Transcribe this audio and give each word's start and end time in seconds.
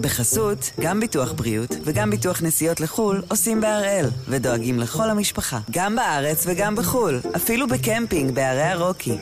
בחסות, 0.00 0.70
גם 0.80 1.00
ביטוח 1.00 1.32
בריאות 1.32 1.76
וגם 1.84 2.10
ביטוח 2.10 2.42
נסיעות 2.42 2.80
לחו"ל 2.80 3.22
עושים 3.28 3.60
בהראל, 3.60 4.06
ודואגים 4.28 4.78
לכל 4.78 5.10
המשפחה, 5.10 5.58
גם 5.70 5.96
בארץ 5.96 6.44
וגם 6.46 6.76
בחו"ל, 6.76 7.20
אפילו 7.36 7.66
בקמפינג 7.68 8.34
בערי 8.34 8.62
הרוקי. 8.62 9.18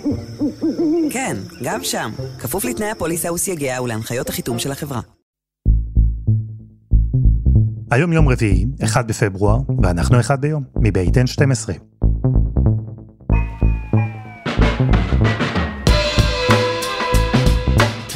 כן, 1.10 1.36
גם 1.62 1.84
שם, 1.84 2.10
כפוף 2.38 2.64
לתנאי 2.64 2.90
הפוליסה 2.90 3.32
וסייגיה 3.32 3.82
ולהנחיות 3.82 4.28
החיתום 4.28 4.58
של 4.58 4.72
החברה. 4.72 5.00
היום 7.90 8.12
יום 8.12 8.28
רביעי, 8.28 8.66
1 8.84 9.06
בפברואר, 9.06 9.58
ואנחנו 9.82 10.20
אחד 10.20 10.40
ביום, 10.40 10.62
מבית 10.76 11.16
N12. 11.16 11.97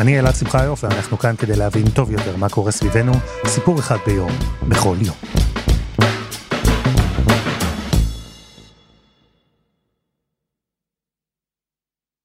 אני 0.01 0.19
אלעד 0.19 0.35
שמחיוף, 0.35 0.85
ואנחנו 0.85 1.19
כאן 1.19 1.37
כדי 1.37 1.57
להבין 1.57 1.91
טוב 1.91 2.11
יותר 2.11 2.37
מה 2.37 2.49
קורה 2.49 2.71
סביבנו, 2.71 3.13
סיפור 3.47 3.79
אחד 3.79 3.97
ביום, 4.07 4.31
בכל 4.69 4.97
יום. 5.01 5.17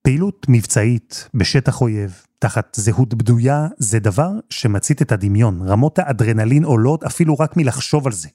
פעילות 0.01 0.45
מבצעית 0.49 1.29
בשטח 1.33 1.81
אויב, 1.81 2.21
תחת 2.39 2.75
זהות 2.75 3.13
בדויה, 3.13 3.67
זה 3.77 3.99
דבר 3.99 4.31
שמצית 4.49 5.01
את 5.01 5.11
הדמיון. 5.11 5.61
רמות 5.67 5.99
האדרנלין 5.99 6.63
עולות 6.63 7.03
אפילו 7.03 7.35
רק 7.35 7.57
מלחשוב 7.57 8.07
על 8.07 8.13
זה. 8.13 8.29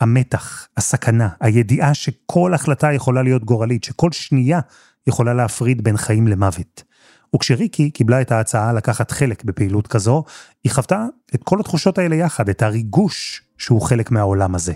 המתח, 0.00 0.68
הסכנה, 0.76 1.28
הידיעה 1.40 1.94
שכל 1.94 2.54
החלטה 2.54 2.92
יכולה 2.92 3.22
להיות 3.22 3.44
גורלית, 3.44 3.84
שכל 3.84 4.12
שנייה 4.12 4.60
יכולה 5.06 5.34
להפריד 5.34 5.84
בין 5.84 5.96
חיים 5.96 6.28
למוות. 6.28 6.91
וכשריקי 7.34 7.90
קיבלה 7.90 8.20
את 8.20 8.32
ההצעה 8.32 8.72
לקחת 8.72 9.10
חלק 9.10 9.44
בפעילות 9.44 9.86
כזו, 9.86 10.24
היא 10.64 10.72
חוותה 10.72 11.06
את 11.34 11.44
כל 11.44 11.60
התחושות 11.60 11.98
האלה 11.98 12.16
יחד, 12.16 12.48
את 12.48 12.62
הריגוש 12.62 13.42
שהוא 13.58 13.82
חלק 13.82 14.10
מהעולם 14.10 14.54
הזה. 14.54 14.72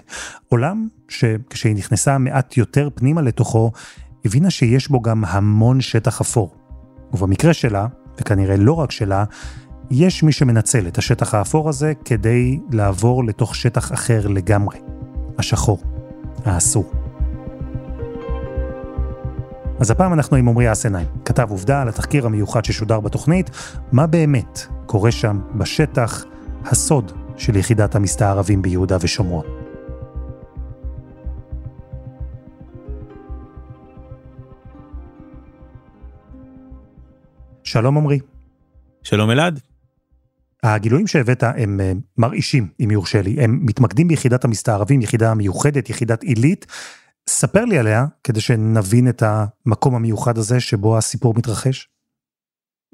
עולם 0.48 0.88
שכשהיא 1.08 1.76
נכנסה 1.76 2.18
מעט 2.18 2.56
יותר 2.56 2.88
פנימה 2.94 3.22
לתוכו, 3.22 3.72
הבינה 4.24 4.50
שיש 4.50 4.88
בו 4.88 5.02
גם 5.02 5.24
המון 5.24 5.80
שטח 5.80 6.20
אפור. 6.20 6.54
ובמקרה 7.12 7.54
שלה, 7.54 7.86
וכנראה 8.20 8.56
לא 8.56 8.72
רק 8.72 8.90
שלה, 8.90 9.24
יש 9.90 10.22
מי 10.22 10.32
שמנצל 10.32 10.86
את 10.88 10.98
השטח 10.98 11.34
האפור 11.34 11.68
הזה 11.68 11.92
כדי 12.04 12.60
לעבור 12.70 13.24
לתוך 13.24 13.54
שטח 13.54 13.92
אחר 13.92 14.26
לגמרי. 14.28 14.78
השחור, 15.38 15.82
האסור. 16.44 17.05
אז 19.80 19.90
הפעם 19.90 20.12
אנחנו 20.12 20.36
עם 20.36 20.48
עמרי 20.48 20.72
אסנהיים, 20.72 21.08
כתב 21.24 21.50
עובדה 21.50 21.82
על 21.82 21.88
התחקיר 21.88 22.26
המיוחד 22.26 22.64
ששודר 22.64 23.00
בתוכנית, 23.00 23.50
מה 23.92 24.06
באמת 24.06 24.60
קורה 24.86 25.12
שם 25.12 25.40
בשטח, 25.54 26.24
הסוד 26.64 27.12
של 27.36 27.56
יחידת 27.56 27.94
המסתערבים 27.94 28.62
ביהודה 28.62 28.96
ושומרון. 29.00 29.44
שלום 37.64 37.98
עמרי. 37.98 38.18
שלום 39.02 39.30
אלעד. 39.30 39.60
הגילויים 40.62 41.06
שהבאת 41.06 41.42
הם 41.42 41.80
אה, 41.80 41.92
מרעישים, 42.18 42.68
אם 42.84 42.90
יורשה 42.90 43.22
לי. 43.22 43.36
הם 43.40 43.58
מתמקדים 43.62 44.08
ביחידת 44.08 44.44
המסתערבים, 44.44 45.02
יחידה 45.02 45.34
מיוחדת, 45.34 45.90
יחידת 45.90 46.22
עילית. 46.22 46.66
ספר 47.28 47.64
לי 47.64 47.78
עליה, 47.78 48.04
כדי 48.24 48.40
שנבין 48.40 49.08
את 49.08 49.22
המקום 49.26 49.94
המיוחד 49.94 50.38
הזה 50.38 50.60
שבו 50.60 50.98
הסיפור 50.98 51.34
מתרחש. 51.36 51.88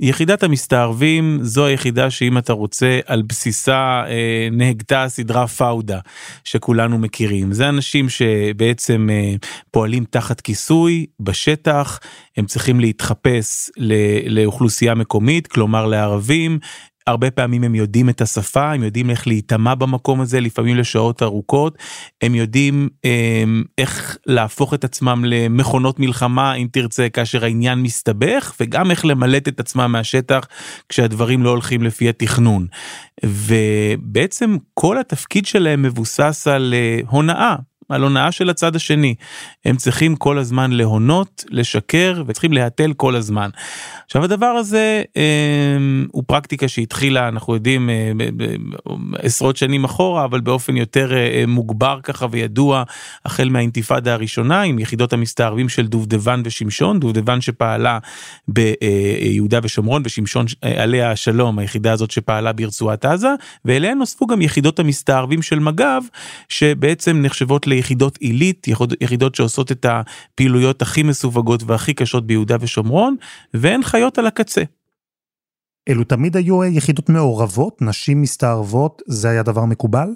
יחידת 0.01 0.43
המסתערבים 0.43 1.39
זו 1.43 1.67
היחידה 1.67 2.11
שאם 2.11 2.39
אתה 2.39 2.53
רוצה 2.53 3.01
על 3.07 3.23
בסיסה 3.23 4.03
אה, 4.09 4.49
נהגתה 4.53 5.03
הסדרה 5.03 5.47
פאודה 5.47 5.99
שכולנו 6.45 6.99
מכירים 6.99 7.53
זה 7.53 7.69
אנשים 7.69 8.09
שבעצם 8.09 9.09
אה, 9.11 9.35
פועלים 9.71 10.05
תחת 10.11 10.41
כיסוי 10.41 11.07
בשטח 11.21 12.01
הם 12.37 12.47
צריכים 12.47 12.81
להתחפש 12.81 13.71
לאוכלוסייה 14.27 14.95
מקומית 14.95 15.47
כלומר 15.47 15.87
לערבים 15.87 16.59
הרבה 17.07 17.31
פעמים 17.31 17.65
הם 17.65 17.75
יודעים 17.75 18.09
את 18.09 18.21
השפה, 18.21 18.73
הם 18.73 18.83
יודעים 18.83 19.11
איך 19.11 19.27
להיטמע 19.27 19.75
במקום 19.75 20.21
הזה, 20.21 20.41
לפעמים 20.41 20.77
לשעות 20.77 21.23
ארוכות, 21.23 21.79
הם 22.23 22.35
יודעים 22.35 22.89
אמ, 23.05 23.65
איך 23.79 24.17
להפוך 24.27 24.75
את 24.75 24.85
עצמם 24.85 25.25
למכונות 25.27 26.01
מלחמה, 26.01 26.55
אם 26.55 26.69
תרצה, 26.73 27.09
כאשר 27.09 27.45
העניין 27.45 27.83
מסתבך, 27.83 28.55
וגם 28.61 28.91
איך 28.91 29.05
למלט 29.05 29.49
את 29.49 29.61
עצמם 29.61 29.93
מהשטח 29.93 30.47
כשהדברים 30.89 31.43
לא 31.43 31.51
הולכים 31.51 31.83
לפי 31.83 32.09
התכנון. 32.09 32.67
ובעצם 33.25 34.57
כל 34.75 34.99
התפקיד 34.99 35.47
שלהם 35.47 35.83
מבוסס 35.83 36.47
על 36.47 36.75
אה, 36.77 37.01
הונאה. 37.09 37.57
על 37.93 38.03
הונאה 38.03 38.33
של 38.33 38.51
הצד 38.51 38.77
השני. 38.77 39.15
הם 39.65 39.77
צריכים 39.77 40.17
כל 40.17 40.39
הזמן 40.39 40.73
להונות, 40.73 41.45
לשקר 41.51 42.23
וצריכים 42.27 42.53
להתל 42.53 42.93
כל 42.97 43.17
הזמן. 43.17 43.51
עכשיו 44.05 44.25
הדבר 44.25 44.47
הזה 44.47 45.03
אה, 45.17 45.23
הוא 46.13 46.25
פרקטיקה 46.27 46.69
שהתחילה 46.69 47.29
אנחנו 47.29 47.55
יודעים 47.55 47.91
אה, 47.91 48.13
עשרות 49.19 49.57
שנים 49.57 49.85
אחורה 49.85 50.25
אבל 50.25 50.41
באופן 50.41 50.77
יותר 50.77 51.13
אה, 51.17 51.45
מוגבר 51.49 51.99
ככה 52.03 52.27
וידוע 52.31 52.83
החל 53.25 53.49
מהאינתיפאדה 53.49 54.13
הראשונה 54.13 54.63
עם 54.63 54.79
יחידות 54.79 55.13
המסתערבים 55.13 55.69
של 55.69 55.87
דובדבן 55.87 56.43
ושמשון 56.45 57.01
דובדבן 57.01 57.41
שפעלה 57.41 57.99
ביהודה 58.49 59.61
ושומרון 59.63 60.03
ושמשון 60.05 60.47
אה, 60.65 60.83
עליה 60.83 61.11
השלום 61.11 61.59
היחידה 61.59 61.93
הזאת 61.93 62.11
שפעלה 62.11 62.53
ברצועת 62.53 63.05
עזה 63.05 63.35
ואליהן 63.65 63.99
נוספו 63.99 64.27
גם 64.27 64.43
יחידות 64.43 64.79
המסתערבים 64.79 65.43
של 65.43 65.59
מג"ב 65.59 66.03
שבעצם 66.49 67.23
נחשבות 67.23 67.67
ליחידות 67.83 68.17
עילית 68.17 68.67
יחידות 69.01 69.35
שעושות 69.35 69.73
את 69.73 69.87
הפעילויות 69.89 70.83
הכי 70.83 71.03
מסווגות 71.03 71.63
והכי 71.63 71.95
קשות 71.95 72.27
ביהודה 72.27 72.57
ושומרון 72.61 73.17
והן 73.55 73.83
חיות 73.83 74.03
חיות 74.03 74.19
על 74.19 74.27
הקצה. 74.27 74.63
אלו 75.89 76.05
תמיד 76.05 76.37
היו 76.37 76.65
יחידות 76.65 77.09
מעורבות, 77.09 77.83
נשים 77.83 78.23
מסתערבות, 78.23 79.03
זה 79.07 79.29
היה 79.29 79.43
דבר 79.43 79.65
מקובל? 79.65 80.09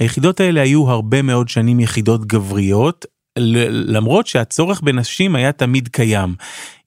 היחידות 0.00 0.40
האלה 0.40 0.60
היו 0.60 0.90
הרבה 0.90 1.22
מאוד 1.22 1.48
שנים 1.48 1.80
יחידות 1.80 2.26
גבריות, 2.26 3.06
למרות 3.70 4.26
שהצורך 4.26 4.80
בנשים 4.80 5.36
היה 5.36 5.52
תמיד 5.52 5.88
קיים. 5.88 6.34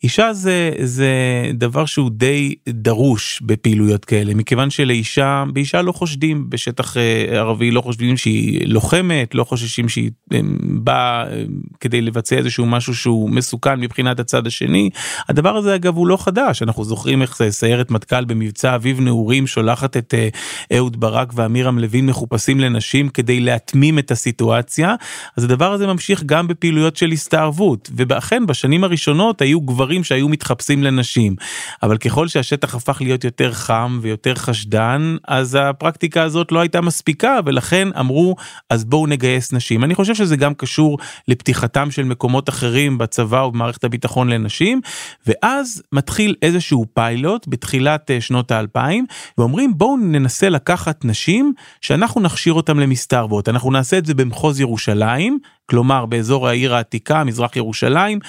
אישה 0.03 0.33
זה 0.33 0.71
זה 0.83 1.11
דבר 1.53 1.85
שהוא 1.85 2.09
די 2.13 2.55
דרוש 2.69 3.41
בפעילויות 3.45 4.05
כאלה 4.05 4.33
מכיוון 4.33 4.69
שלאישה 4.69 5.43
באישה 5.53 5.81
לא 5.81 5.91
חושדים 5.91 6.49
בשטח 6.49 6.97
אה, 6.97 7.25
ערבי 7.29 7.71
לא 7.71 7.81
חושבים 7.81 8.17
שהיא 8.17 8.67
לוחמת 8.67 9.35
לא 9.35 9.43
חוששים 9.43 9.89
שהיא 9.89 10.11
אה, 10.33 10.39
באה 10.61 11.31
אה, 11.31 11.43
כדי 11.79 12.01
לבצע 12.01 12.35
איזשהו 12.35 12.65
משהו 12.65 12.95
שהוא 12.95 13.29
מסוכן 13.29 13.79
מבחינת 13.79 14.19
הצד 14.19 14.47
השני. 14.47 14.89
הדבר 15.29 15.57
הזה 15.57 15.75
אגב 15.75 15.95
הוא 15.95 16.07
לא 16.07 16.17
חדש. 16.17 16.61
אנחנו 16.61 16.83
זוכרים 16.83 17.21
איך 17.21 17.41
סיירת 17.49 17.91
מטכ"ל 17.91 18.25
במבצע 18.25 18.75
אביב 18.75 18.99
נעורים 18.99 19.47
שולחת 19.47 19.97
את 19.97 20.13
אהוד 20.75 20.99
ברק 20.99 21.31
ואמירם 21.35 21.79
לוין 21.79 22.05
מחופשים 22.05 22.59
לנשים 22.59 23.09
כדי 23.09 23.39
להתמים 23.39 23.99
את 23.99 24.11
הסיטואציה. 24.11 24.95
אז 25.38 25.43
הדבר 25.43 25.73
הזה 25.73 25.88
ממשיך 25.88 26.23
גם 26.25 26.47
בפעילויות 26.47 26.97
של 26.97 27.11
הסתערבות. 27.11 27.89
ואכן 27.95 28.45
בשנים 28.45 28.83
הראשונות 28.83 29.41
היו 29.41 29.61
גברים. 29.61 29.88
גברים 29.89 30.03
שהיו 30.03 30.29
מתחפשים 30.29 30.83
לנשים. 30.83 31.35
אבל 31.83 31.97
ככל 31.97 32.27
שהשטח 32.27 32.75
הפך 32.75 33.01
להיות 33.01 33.23
יותר 33.23 33.53
חם 33.53 34.00
ויותר 34.01 34.35
חשדן 34.35 35.16
אז 35.27 35.57
הפרקטיקה 35.61 36.23
הזאת 36.23 36.51
לא 36.51 36.59
הייתה 36.59 36.81
מספיקה 36.81 37.39
ולכן 37.45 37.88
אמרו 38.00 38.35
אז 38.69 38.85
בואו 38.85 39.07
נגייס 39.07 39.53
נשים. 39.53 39.83
אני 39.83 39.95
חושב 39.95 40.16
שזה 40.16 40.35
גם 40.35 40.53
קשור 40.53 40.97
לפתיחתם 41.27 41.91
של 41.91 42.03
מקומות 42.03 42.50
אחרים 42.50 42.97
בצבא 42.97 43.38
ובמערכת 43.38 43.83
הביטחון 43.83 44.29
לנשים 44.29 44.81
ואז 45.27 45.81
מתחיל 45.91 46.35
איזשהו 46.41 46.85
פיילוט 46.94 47.47
בתחילת 47.47 48.11
אה, 48.11 48.21
שנות 48.21 48.51
האלפיים 48.51 49.06
ואומרים 49.38 49.77
בואו 49.77 49.97
ננסה 49.97 50.50
לקחת 50.50 51.06
נשים 51.06 51.53
שאנחנו 51.81 52.21
נכשיר 52.21 52.53
אותם 52.53 52.80
למסתערבות 52.80 53.50
אנחנו 53.50 53.71
נעשה 53.71 53.97
את 53.97 54.06
זה 54.06 54.13
במחוז 54.13 54.59
ירושלים 54.59 55.39
כלומר 55.69 56.06
באזור 56.06 56.48
העיר 56.48 56.75
העתיקה 56.75 57.24
מזרח 57.24 57.56
ירושלים 57.56 58.19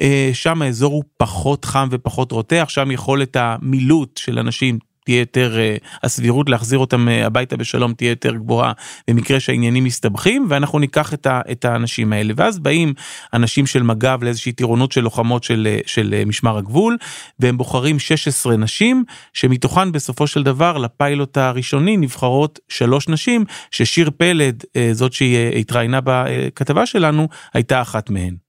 אה, 0.00 0.30
שם 0.32 0.62
האזור 0.62 0.92
הוא 0.92 1.04
פחות 1.16 1.64
חם 1.64 1.88
ופחות 1.90 2.32
רותח 2.32 2.66
שם 2.68 2.90
יכולת 2.90 3.36
המילוט 3.36 4.16
של 4.16 4.38
אנשים 4.38 4.78
תהיה 5.08 5.18
יותר 5.18 5.58
אה, 5.58 5.76
הסבירות 6.02 6.48
להחזיר 6.48 6.78
אותם 6.78 7.08
אה, 7.08 7.26
הביתה 7.26 7.56
בשלום 7.56 7.92
תהיה 7.92 8.10
יותר 8.10 8.34
גבוהה 8.34 8.72
במקרה 9.08 9.40
שהעניינים 9.40 9.84
מסתבכים 9.84 10.46
ואנחנו 10.48 10.78
ניקח 10.78 11.14
את, 11.14 11.26
ה, 11.26 11.40
את 11.52 11.64
האנשים 11.64 12.12
האלה 12.12 12.34
ואז 12.36 12.58
באים 12.58 12.94
אנשים 13.34 13.66
של 13.66 13.82
מג"ב 13.82 14.24
לאיזושהי 14.24 14.52
טירונות 14.52 14.92
של 14.92 15.00
לוחמות 15.00 15.44
של, 15.44 15.76
של 15.86 16.22
משמר 16.26 16.58
הגבול 16.58 16.96
והם 17.40 17.58
בוחרים 17.58 17.98
16 17.98 18.56
נשים 18.56 19.04
שמתוכן 19.32 19.92
בסופו 19.92 20.26
של 20.26 20.42
דבר 20.42 20.78
לפיילוט 20.78 21.36
הראשוני 21.36 21.96
נבחרות 21.96 22.58
שלוש 22.68 23.08
נשים 23.08 23.44
ששיר 23.70 24.10
פלד 24.16 24.64
זאת 24.92 25.12
שהיא 25.12 25.38
התראיינה 25.38 26.00
בכתבה 26.04 26.86
שלנו 26.86 27.28
הייתה 27.54 27.82
אחת 27.82 28.10
מהן. 28.10 28.47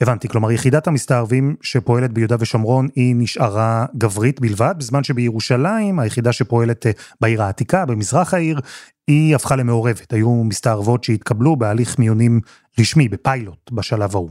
הבנתי, 0.00 0.28
כלומר 0.28 0.52
יחידת 0.52 0.86
המסתערבים 0.86 1.56
שפועלת 1.62 2.12
ביהודה 2.12 2.36
ושומרון 2.40 2.88
היא 2.96 3.14
נשארה 3.18 3.86
גברית 3.96 4.40
בלבד, 4.40 4.74
בזמן 4.78 5.04
שבירושלים, 5.04 5.98
היחידה 5.98 6.32
שפועלת 6.32 6.86
אה, 6.86 6.92
בעיר 7.20 7.42
העתיקה, 7.42 7.86
במזרח 7.86 8.34
העיר, 8.34 8.60
היא 9.06 9.34
הפכה 9.34 9.56
למעורבת. 9.56 10.12
היו 10.12 10.44
מסתערבות 10.44 11.04
שהתקבלו 11.04 11.56
בהליך 11.56 11.98
מיונים 11.98 12.40
רשמי, 12.80 13.08
בפיילוט, 13.08 13.70
בשלב 13.70 14.16
ההוא. 14.16 14.30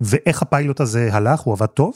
ואיך 0.00 0.42
הפיילוט 0.42 0.80
הזה 0.80 1.08
הלך? 1.12 1.40
הוא 1.40 1.54
עבד 1.54 1.66
טוב? 1.66 1.94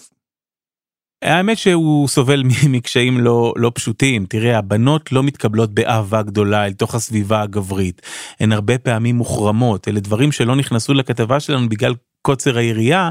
האמת 1.22 1.58
שהוא 1.58 2.08
סובל 2.08 2.42
מקשיים 2.68 3.20
לא 3.20 3.52
לא 3.56 3.72
פשוטים 3.74 4.26
תראה 4.26 4.58
הבנות 4.58 5.12
לא 5.12 5.22
מתקבלות 5.22 5.74
באהבה 5.74 6.22
גדולה 6.22 6.66
אל 6.66 6.72
תוך 6.72 6.94
הסביבה 6.94 7.42
הגברית 7.42 8.02
הן 8.40 8.52
הרבה 8.52 8.78
פעמים 8.78 9.16
מוחרמות 9.16 9.88
אלה 9.88 10.00
דברים 10.00 10.32
שלא 10.32 10.56
נכנסו 10.56 10.94
לכתבה 10.94 11.40
שלנו 11.40 11.68
בגלל 11.68 11.94
קוצר 12.22 12.58
היריעה 12.58 13.10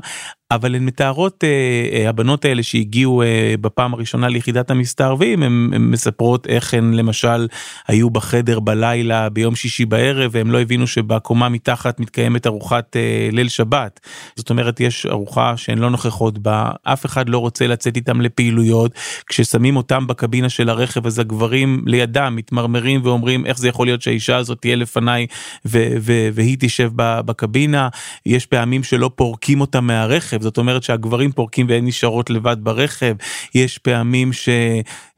אבל 0.51 0.75
הן 0.75 0.85
מתארות 0.85 1.44
אה, 1.44 1.49
אה, 1.94 2.09
הבנות 2.09 2.45
האלה 2.45 2.63
שהגיעו 2.63 3.21
אה, 3.21 3.55
בפעם 3.61 3.94
הראשונה 3.94 4.27
ליחידת 4.27 4.71
המסתערבים 4.71 5.44
הן 5.44 5.69
מספרות 5.77 6.47
איך 6.47 6.73
הן 6.73 6.94
למשל 6.94 7.47
היו 7.88 8.09
בחדר 8.09 8.59
בלילה 8.59 9.29
ביום 9.29 9.55
שישי 9.55 9.85
בערב 9.85 10.31
והם 10.33 10.51
לא 10.51 10.61
הבינו 10.61 10.88
שבקומה 10.88 11.49
מתחת 11.49 11.99
מתקיימת 11.99 12.47
ארוחת 12.47 12.95
אה, 12.95 13.29
ליל 13.31 13.47
שבת 13.47 13.99
זאת 14.35 14.49
אומרת 14.49 14.79
יש 14.79 15.05
ארוחה 15.05 15.57
שהן 15.57 15.77
לא 15.77 15.89
נוכחות 15.89 16.38
בה 16.38 16.69
אף 16.83 17.05
אחד 17.05 17.29
לא 17.29 17.38
רוצה 17.38 17.67
לצאת 17.67 17.95
איתם 17.95 18.21
לפעילויות 18.21 18.91
כששמים 19.27 19.77
אותם 19.77 20.07
בקבינה 20.07 20.50
של 20.50 20.69
הרכב 20.69 21.05
אז 21.05 21.19
הגברים 21.19 21.83
לידם 21.85 22.33
מתמרמרים 22.35 23.01
ואומרים 23.03 23.45
איך 23.45 23.57
זה 23.57 23.67
יכול 23.67 23.88
להיות 23.88 24.01
שהאישה 24.01 24.38
הזאת 24.38 24.61
תהיה 24.61 24.75
לפניי 24.75 25.27
והיא 25.65 26.57
תשב 26.59 26.91
בקבינה 26.95 27.89
יש 28.25 28.45
פעמים 28.45 28.83
שלא 28.83 29.11
פורקים 29.15 29.61
אותה 29.61 29.81
מהרכב. 29.81 30.37
ברכב 30.38 30.44
זאת 30.44 30.57
אומרת 30.57 30.84
שהגברים 30.84 31.31
פורקים 31.31 31.66
והן 31.69 31.86
נשארות 31.88 32.30
לבד 32.30 32.57
ברכב 32.60 33.16
יש 33.56 33.78
פעמים 33.78 34.34
ש... 34.34 34.50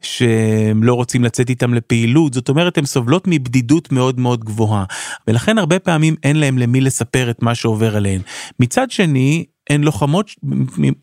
שהם 0.00 0.82
לא 0.82 0.94
רוצים 0.94 1.24
לצאת 1.24 1.50
איתם 1.50 1.74
לפעילות 1.74 2.34
זאת 2.34 2.48
אומרת 2.48 2.78
הן 2.78 2.84
סובלות 2.84 3.24
מבדידות 3.26 3.92
מאוד 3.92 4.20
מאוד 4.20 4.44
גבוהה 4.44 4.84
ולכן 5.28 5.58
הרבה 5.58 5.78
פעמים 5.78 6.16
אין 6.22 6.36
להם 6.36 6.58
למי 6.58 6.80
לספר 6.80 7.30
את 7.30 7.42
מה 7.42 7.54
שעובר 7.54 7.96
עליהן. 7.96 8.20
מצד 8.60 8.90
שני 8.90 9.44
הן 9.70 9.80
לוחמות 9.82 10.30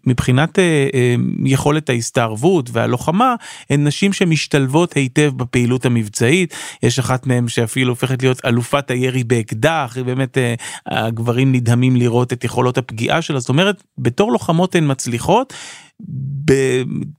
מבחינת 0.05 0.59
אה, 0.59 0.87
אה, 0.93 1.15
יכולת 1.45 1.89
ההסתערבות 1.89 2.69
והלוחמה 2.73 3.35
הן 3.69 3.87
נשים 3.87 4.13
שמשתלבות 4.13 4.93
היטב 4.93 5.31
בפעילות 5.35 5.85
המבצעית 5.85 6.53
יש 6.83 6.99
אחת 6.99 7.27
מהן 7.27 7.47
שאפילו 7.47 7.89
הופכת 7.89 8.21
להיות 8.21 8.45
אלופת 8.45 8.91
הירי 8.91 9.23
באקדח 9.23 9.97
באמת 10.05 10.37
אה, 10.37 10.55
הגברים 10.87 11.51
נדהמים 11.51 11.95
לראות 11.95 12.33
את 12.33 12.43
יכולות 12.43 12.77
הפגיעה 12.77 13.21
שלה 13.21 13.39
זאת 13.39 13.49
אומרת 13.49 13.83
בתור 13.97 14.31
לוחמות 14.31 14.75
הן 14.75 14.91
מצליחות. 14.91 15.53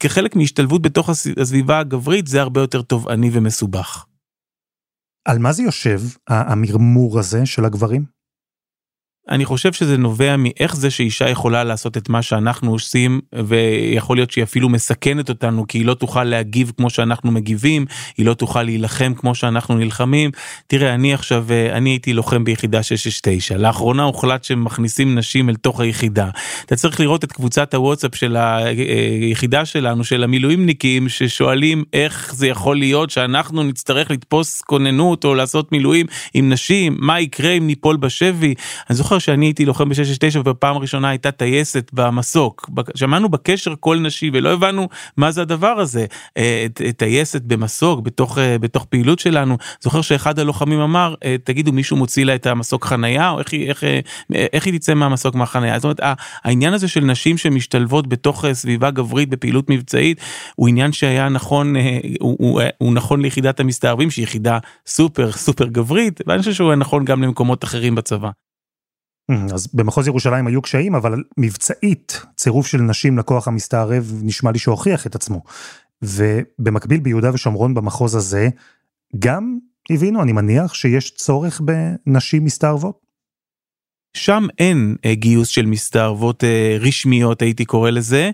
כחלק 0.01 0.37
מהשתלבות 0.37 0.83
בתוך 0.83 1.11
הסביבה 1.41 1.79
הגברית 1.79 2.27
זה 2.27 2.41
הרבה 2.41 2.61
יותר 2.61 2.83
תובעני 2.83 3.31
ומסובך. 3.33 4.05
על 5.25 5.39
מה 5.39 5.53
זה 5.53 5.63
יושב 5.63 6.01
המרמור 6.29 7.19
הזה 7.19 7.47
של 7.47 7.65
הגברים? 7.65 8.18
אני 9.31 9.45
חושב 9.45 9.73
שזה 9.73 9.97
נובע 9.97 10.37
מאיך 10.37 10.77
זה 10.77 10.91
שאישה 10.91 11.29
יכולה 11.29 11.65
לעשות 11.65 11.97
את 11.97 12.09
מה 12.09 12.23
שאנחנו 12.23 12.73
עושים 12.73 13.21
ויכול 13.47 14.17
להיות 14.17 14.31
שהיא 14.31 14.45
אפילו 14.45 14.69
מסכנת 14.69 15.29
אותנו 15.29 15.67
כי 15.69 15.79
היא 15.79 15.87
לא 15.87 15.95
תוכל 15.95 16.25
להגיב 16.25 16.73
כמו 16.77 16.91
שאנחנו 16.91 17.31
מגיבים 17.31 17.87
היא 18.19 18.27
לא 18.27 18.35
תוכל 18.35 18.63
להילחם 18.63 19.13
כמו 19.17 19.35
שאנחנו 19.35 19.77
נלחמים. 19.77 20.31
תראה 20.67 20.95
אני 20.95 21.15
עכשיו 21.15 21.47
אני 21.73 21.91
הייתי 21.91 22.13
לוחם 22.13 22.45
ביחידה 22.45 22.83
669 22.83 23.57
לאחרונה 23.57 24.03
הוחלט 24.03 24.45
שמכניסים 24.45 25.19
נשים 25.19 25.49
אל 25.49 25.55
תוך 25.55 25.81
היחידה. 25.81 26.29
אתה 26.67 26.77
צריך 26.77 27.01
לראות 27.01 27.25
את 27.25 27.33
קבוצת 27.33 27.75
הוואטסאפ 27.75 28.15
של 28.15 28.37
היחידה 28.37 29.65
שלנו 29.65 30.05
של 30.05 30.25
המילואימניקים 30.25 31.09
ששואלים 31.09 31.85
איך 31.93 32.35
זה 32.35 32.47
יכול 32.47 32.77
להיות 32.79 33.11
שאנחנו 33.11 33.63
נצטרך 33.63 34.11
לתפוס 34.11 34.63
כוננות 34.63 35.25
או 35.25 35.35
לעשות 35.35 35.73
מילואים 35.73 36.07
עם 36.35 36.53
נשים 36.53 36.97
מה 36.99 37.21
יקרה 37.21 37.51
אם 37.51 37.67
ניפול 37.67 37.97
בשבי? 37.97 38.55
אני 38.91 38.97
זוכר 38.97 39.18
זוכר 39.19 39.33
שאני 39.33 39.47
הייתי 39.47 39.65
לוחם 39.65 39.89
ב-669 39.89 40.39
ובפעם 40.39 40.77
הראשונה 40.77 41.09
הייתה 41.09 41.31
טייסת 41.31 41.91
במסוק. 41.93 42.71
שמענו 42.95 43.29
בקשר 43.29 43.75
קול 43.75 43.99
נשי 43.99 44.31
ולא 44.33 44.53
הבנו 44.53 44.89
מה 45.17 45.31
זה 45.31 45.43
הדבר 45.43 45.69
הזה. 45.81 46.07
אה, 46.37 46.67
טייסת 46.97 47.43
במסוק 47.43 48.01
בתוך, 48.01 48.39
אה, 48.39 48.59
בתוך 48.59 48.85
פעילות 48.85 49.19
שלנו. 49.19 49.57
זוכר 49.81 50.01
שאחד 50.01 50.39
הלוחמים 50.39 50.81
אמר, 50.81 51.15
אה, 51.25 51.37
תגידו 51.45 51.73
מישהו 51.73 51.97
מוציא 51.97 52.25
לה 52.25 52.35
את 52.35 52.47
המסוק 52.47 52.85
חנייה 52.85 53.31
או 53.31 53.39
איך 53.39 53.55
איך, 53.55 53.85
איך 54.53 54.67
היא 54.67 54.79
תצא 54.79 54.95
מהמסוק 54.95 55.35
מהחנייה. 55.35 55.79
זאת 55.79 55.85
אומרת 55.85 56.19
העניין 56.45 56.75
הזה 56.75 56.89
של 56.89 57.01
נשים 57.01 57.39
שמשתלבות 57.39 58.07
בתוך 58.07 58.45
סביבה 58.53 58.91
גברית 58.91 59.29
בפעילות 59.29 59.71
מבצעית 59.71 60.21
הוא 60.57 60.69
עניין 60.69 60.93
שהיה 60.93 61.29
נכון, 61.29 61.77
הוא, 62.21 62.37
הוא, 62.39 62.61
הוא 62.79 62.93
נכון 62.93 63.21
ליחידת 63.21 63.61
המסתערבים 63.61 64.11
שהיא 64.11 64.23
יחידה 64.23 64.59
סופר 64.87 65.33
סופר 65.33 65.67
גברית 65.67 66.21
ואני 66.27 66.39
חושב 66.39 66.53
שהוא 66.53 66.75
נכון 66.75 67.05
גם 67.05 67.23
למקומות 67.23 67.65
אחרים 67.65 67.95
בצבא. 67.95 68.31
אז 69.55 69.69
במחוז 69.75 70.07
ירושלים 70.07 70.47
היו 70.47 70.63
קשיים, 70.63 70.95
אבל 70.95 71.23
מבצעית, 71.39 72.23
צירוף 72.37 72.67
של 72.67 72.81
נשים 72.81 73.19
לכוח 73.19 73.49
המסתערב 73.49 74.13
נשמע 74.23 74.53
לי 74.53 74.59
שהוכיח 74.59 75.07
את 75.07 75.15
עצמו. 75.15 75.43
ובמקביל 76.03 77.01
ביהודה 77.01 77.31
ושומרון 77.35 77.75
במחוז 77.75 78.15
הזה, 78.15 78.49
גם 79.19 79.59
הבינו, 79.91 80.23
אני 80.23 80.33
מניח, 80.33 80.75
שיש 80.75 81.11
צורך 81.11 81.61
בנשים 81.65 82.45
מסתערבות? 82.45 83.08
שם 84.19 84.47
אין 84.59 84.97
אה, 85.05 85.15
גיוס 85.15 85.49
של 85.49 85.67
מסתערבות 85.67 86.45
אה, 86.45 86.77
רשמיות 86.81 87.43
הייתי 87.43 87.65
קורא 87.65 87.91
לזה 87.91 88.31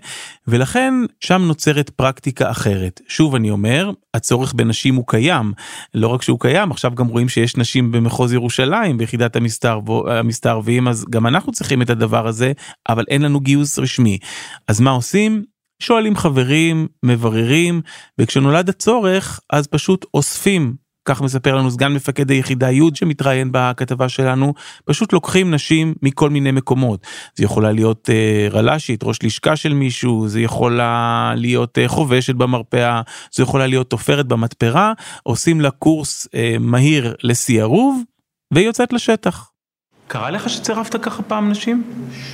ולכן 0.47 0.93
שם 1.19 1.41
נוצרת 1.41 1.89
פרקטיקה 1.89 2.51
אחרת. 2.51 3.01
שוב 3.07 3.35
אני 3.35 3.49
אומר 3.49 3.91
הצורך 4.13 4.53
בנשים 4.53 4.95
הוא 4.95 5.03
קיים. 5.07 5.53
לא 5.93 6.07
רק 6.07 6.21
שהוא 6.21 6.39
קיים 6.39 6.71
עכשיו 6.71 6.95
גם 6.95 7.07
רואים 7.07 7.29
שיש 7.29 7.57
נשים 7.57 7.91
במחוז 7.91 8.33
ירושלים 8.33 8.97
ביחידת 8.97 9.35
המסתערבים 10.07 10.87
אז 10.87 11.05
גם 11.09 11.27
אנחנו 11.27 11.51
צריכים 11.51 11.81
את 11.81 11.89
הדבר 11.89 12.27
הזה 12.27 12.51
אבל 12.89 13.03
אין 13.07 13.21
לנו 13.21 13.39
גיוס 13.39 13.79
רשמי. 13.79 14.17
אז 14.67 14.79
מה 14.79 14.91
עושים? 14.91 15.43
שואלים 15.79 16.15
חברים 16.15 16.87
מבררים 17.03 17.81
וכשנולד 18.19 18.69
הצורך 18.69 19.39
אז 19.49 19.67
פשוט 19.67 20.05
אוספים 20.13 20.84
כך 21.05 21.21
מספר 21.21 21.55
לנו 21.55 21.71
סגן 21.71 21.93
מפקד 21.93 22.31
היחידה 22.31 22.71
י' 22.71 22.81
שמתראיין 22.93 23.49
בכתבה 23.51 24.09
שלנו, 24.09 24.53
פשוט 24.85 25.13
לוקחים 25.13 25.53
נשים 25.53 25.93
מכל 26.01 26.29
מיני 26.29 26.51
מקומות. 26.51 27.07
זה 27.35 27.43
יכולה 27.43 27.71
להיות 27.71 28.09
אה, 28.09 28.47
רל"שית, 28.51 29.03
ראש 29.03 29.19
לשכה 29.23 29.55
של 29.55 29.73
מישהו, 29.73 30.27
זה 30.27 30.41
יכולה 30.41 31.33
להיות 31.35 31.77
אה, 31.77 31.87
חובשת 31.87 32.35
במרפאה, 32.35 33.01
זה 33.31 33.43
יכולה 33.43 33.67
להיות 33.67 33.91
עופרת 33.91 34.27
במתפרה, 34.27 34.93
עושים 35.23 35.61
לה 35.61 35.71
קורס 35.71 36.27
אה, 36.35 36.55
מהיר 36.59 37.15
לשערוב, 37.23 38.01
והיא 38.53 38.65
יוצאת 38.65 38.93
לשטח. 38.93 39.49
קרה 40.07 40.29
לך 40.29 40.49
שצירפת 40.49 40.95
ככה 41.01 41.23
פעם 41.23 41.49
נשים? 41.49 41.83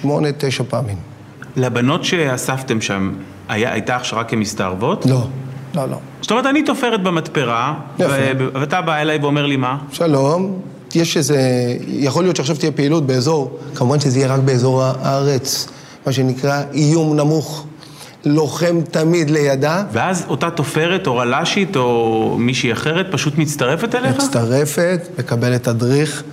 שמונה, 0.01 0.27
תשע 0.37 0.63
פעמים. 0.63 0.97
לבנות 1.55 2.05
שאספתם 2.05 2.81
שם, 2.81 3.13
היה, 3.49 3.73
הייתה 3.73 3.95
הכשרה 3.95 4.23
כמסתערבות? 4.23 5.05
לא. 5.05 5.27
לא, 5.75 5.89
לא. 5.89 5.97
זאת 6.21 6.31
אומרת, 6.31 6.45
אני 6.45 6.63
תופרת 6.63 7.03
במתפרה, 7.03 7.73
ואתה 7.99 8.81
בא 8.81 8.95
אליי 8.95 9.17
ואומר 9.17 9.45
לי 9.45 9.55
מה? 9.55 9.77
שלום, 9.91 10.59
יש 10.95 11.17
איזה, 11.17 11.39
יכול 11.87 12.23
להיות 12.23 12.35
שעכשיו 12.35 12.55
תהיה 12.55 12.71
פעילות 12.71 13.05
באזור, 13.05 13.59
כמובן 13.75 13.99
שזה 13.99 14.19
יהיה 14.19 14.33
רק 14.33 14.39
באזור 14.39 14.83
הארץ, 14.83 15.67
מה 16.05 16.11
שנקרא 16.11 16.61
איום 16.73 17.15
נמוך. 17.15 17.65
לוחם 18.25 18.81
תמיד 18.91 19.29
לידה. 19.29 19.83
ואז 19.91 20.25
אותה 20.29 20.49
תופרת 20.49 21.07
או 21.07 21.17
רל"שית 21.17 21.75
או 21.75 22.35
מישהי 22.39 22.71
אחרת 22.71 23.07
פשוט 23.11 23.37
מצטרפת 23.37 23.95
אליך? 23.95 24.15
מצטרפת, 24.15 25.07
מקבלת 25.19 25.63
תדריך. 25.63 26.23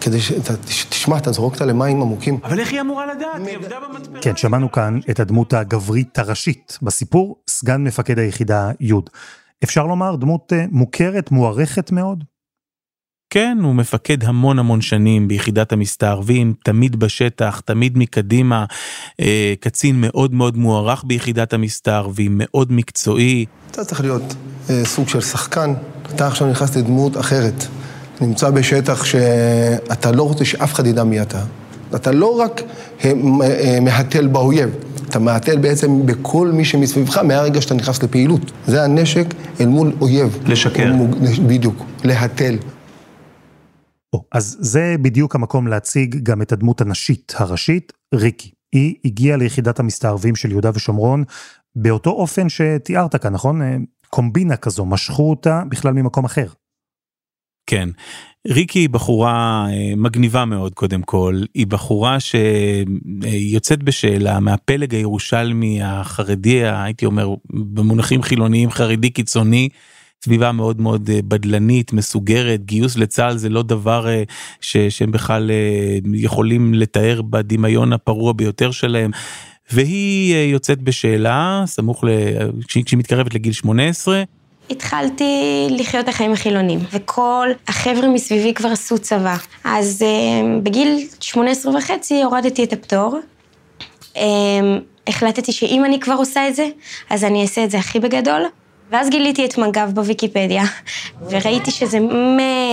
כדי 0.00 0.20
שתשמע, 0.68 1.18
אתה 1.18 1.32
זרוק 1.32 1.54
אותה 1.54 1.64
למים 1.64 2.02
עמוקים. 2.02 2.38
אבל 2.44 2.60
איך 2.60 2.72
היא 2.72 2.80
אמורה 2.80 3.06
לדעת? 3.06 3.46
היא 3.46 3.56
עבדה 3.56 3.76
במתפרה. 3.80 4.22
כן, 4.22 4.36
שמענו 4.36 4.72
כאן 4.72 5.00
את 5.10 5.20
הדמות 5.20 5.52
הגברית 5.52 6.18
הראשית 6.18 6.78
בסיפור, 6.82 7.36
סגן 7.50 7.84
מפקד 7.84 8.18
היחידה 8.18 8.70
י'. 8.80 8.92
אפשר 9.64 9.86
לומר 9.86 10.16
דמות 10.16 10.52
אה, 10.52 10.64
מוכרת, 10.70 11.30
מוערכת 11.30 11.92
מאוד? 11.92 12.24
כן, 13.30 13.58
הוא 13.62 13.74
מפקד 13.74 14.24
המון 14.24 14.58
המון 14.58 14.80
שנים 14.80 15.28
ביחידת 15.28 15.72
המסתערבים, 15.72 16.54
תמיד 16.64 16.96
בשטח, 16.96 17.60
תמיד 17.60 17.98
מקדימה, 17.98 18.64
אה, 19.20 19.54
קצין 19.60 20.00
מאוד 20.00 20.34
מאוד 20.34 20.56
מוערך 20.56 21.04
ביחידת 21.06 21.52
המסתערבים, 21.52 22.32
מאוד 22.34 22.72
מקצועי. 22.72 23.46
אתה 23.70 23.84
צריך 23.84 24.00
להיות 24.00 24.34
אה, 24.70 24.84
סוג 24.84 25.08
של 25.08 25.20
שחקן, 25.20 25.74
אתה 26.14 26.26
עכשיו 26.26 26.50
נכנס 26.50 26.76
לדמות 26.76 27.16
אחרת. 27.16 27.66
נמצא 28.20 28.50
בשטח 28.50 29.04
שאתה 29.04 30.12
לא 30.12 30.22
רוצה 30.22 30.44
שאף 30.44 30.74
אחד 30.74 30.86
ידע 30.86 31.04
מי 31.04 31.22
אתה. 31.22 31.42
אתה 31.94 32.12
לא 32.12 32.40
רק 32.40 32.62
אה, 33.04 33.12
אה, 33.42 33.78
מהתל 33.80 34.26
באויב, 34.26 34.70
אתה 35.08 35.18
מהתל 35.18 35.58
בעצם 35.58 36.06
בכל 36.06 36.48
מי 36.48 36.64
שמסביבך 36.64 37.18
מהרגע 37.18 37.60
שאתה 37.60 37.74
נכנס 37.74 38.02
לפעילות. 38.02 38.52
זה 38.66 38.84
הנשק 38.84 39.26
אל 39.60 39.66
מול 39.66 39.92
אויב. 40.00 40.38
לשקר. 40.46 40.92
בדיוק, 41.46 41.84
להתל. 42.04 42.56
אז 44.32 44.56
זה 44.60 44.96
בדיוק 45.02 45.34
המקום 45.34 45.66
להציג 45.66 46.16
גם 46.22 46.42
את 46.42 46.52
הדמות 46.52 46.80
הנשית 46.80 47.34
הראשית, 47.36 47.92
ריקי. 48.14 48.50
היא 48.72 48.94
הגיעה 49.04 49.36
ליחידת 49.36 49.80
המסתערבים 49.80 50.36
של 50.36 50.50
יהודה 50.50 50.70
ושומרון 50.74 51.24
באותו 51.76 52.10
אופן 52.10 52.48
שתיארת 52.48 53.16
כאן, 53.16 53.32
נכון? 53.32 53.62
אה, 53.62 53.76
קומבינה 54.10 54.56
כזו, 54.56 54.84
משכו 54.84 55.30
אותה 55.30 55.62
בכלל 55.68 55.92
ממקום 55.92 56.24
אחר. 56.24 56.46
כן, 57.66 57.88
ריקי 58.48 58.78
היא 58.78 58.88
בחורה 58.88 59.66
אה, 59.70 59.92
מגניבה 59.96 60.44
מאוד 60.44 60.74
קודם 60.74 61.02
כל, 61.02 61.40
היא 61.54 61.66
בחורה 61.66 62.18
שיוצאת 62.20 63.82
בשאלה 63.82 64.40
מהפלג 64.40 64.94
הירושלמי 64.94 65.82
החרדי, 65.82 66.64
הייתי 66.64 67.06
אומר 67.06 67.34
במונחים 67.50 68.22
חילוניים 68.22 68.70
חרדי 68.70 69.10
קיצוני. 69.10 69.68
סביבה 70.24 70.52
מאוד 70.52 70.80
מאוד 70.80 71.10
אה, 71.10 71.20
בדלנית, 71.28 71.92
מסוגרת, 71.92 72.64
גיוס 72.64 72.96
לצה"ל 72.96 73.36
זה 73.36 73.48
לא 73.48 73.62
דבר 73.62 74.08
אה, 74.08 74.22
ש, 74.60 74.76
שהם 74.76 75.10
בכלל 75.10 75.50
יכולים 76.14 76.74
לתאר 76.74 77.22
בדמיון 77.22 77.92
הפרוע 77.92 78.32
ביותר 78.32 78.70
שלהם. 78.70 79.10
והיא 79.72 80.34
יוצאת 80.52 80.82
בשאלה, 80.82 81.62
סמוך 81.66 82.04
ל... 82.04 82.08
כשהיא 82.68 82.98
מתקרבת 82.98 83.34
לגיל 83.34 83.52
18, 83.52 84.22
התחלתי 84.70 85.66
לחיות 85.70 86.04
את 86.04 86.08
החיים 86.08 86.32
החילונים, 86.32 86.78
וכל 86.92 87.48
החבר'ה 87.68 88.08
מסביבי 88.08 88.54
כבר 88.54 88.68
עשו 88.68 88.98
צבא. 88.98 89.36
אז 89.64 90.02
uh, 90.02 90.62
בגיל 90.62 91.06
18 91.20 91.76
וחצי 91.76 92.22
הורדתי 92.22 92.64
את 92.64 92.72
הפטור. 92.72 93.18
Um, 94.14 94.18
החלטתי 95.06 95.52
שאם 95.52 95.84
אני 95.84 96.00
כבר 96.00 96.14
עושה 96.14 96.48
את 96.48 96.56
זה, 96.56 96.68
אז 97.10 97.24
אני 97.24 97.42
אעשה 97.42 97.64
את 97.64 97.70
זה 97.70 97.78
הכי 97.78 98.00
בגדול. 98.00 98.42
ואז 98.90 99.10
גיליתי 99.10 99.44
את 99.44 99.58
מג"ב 99.58 99.90
בוויקיפדיה, 99.94 100.62
וראיתי 101.30 101.70
שזה 101.70 101.98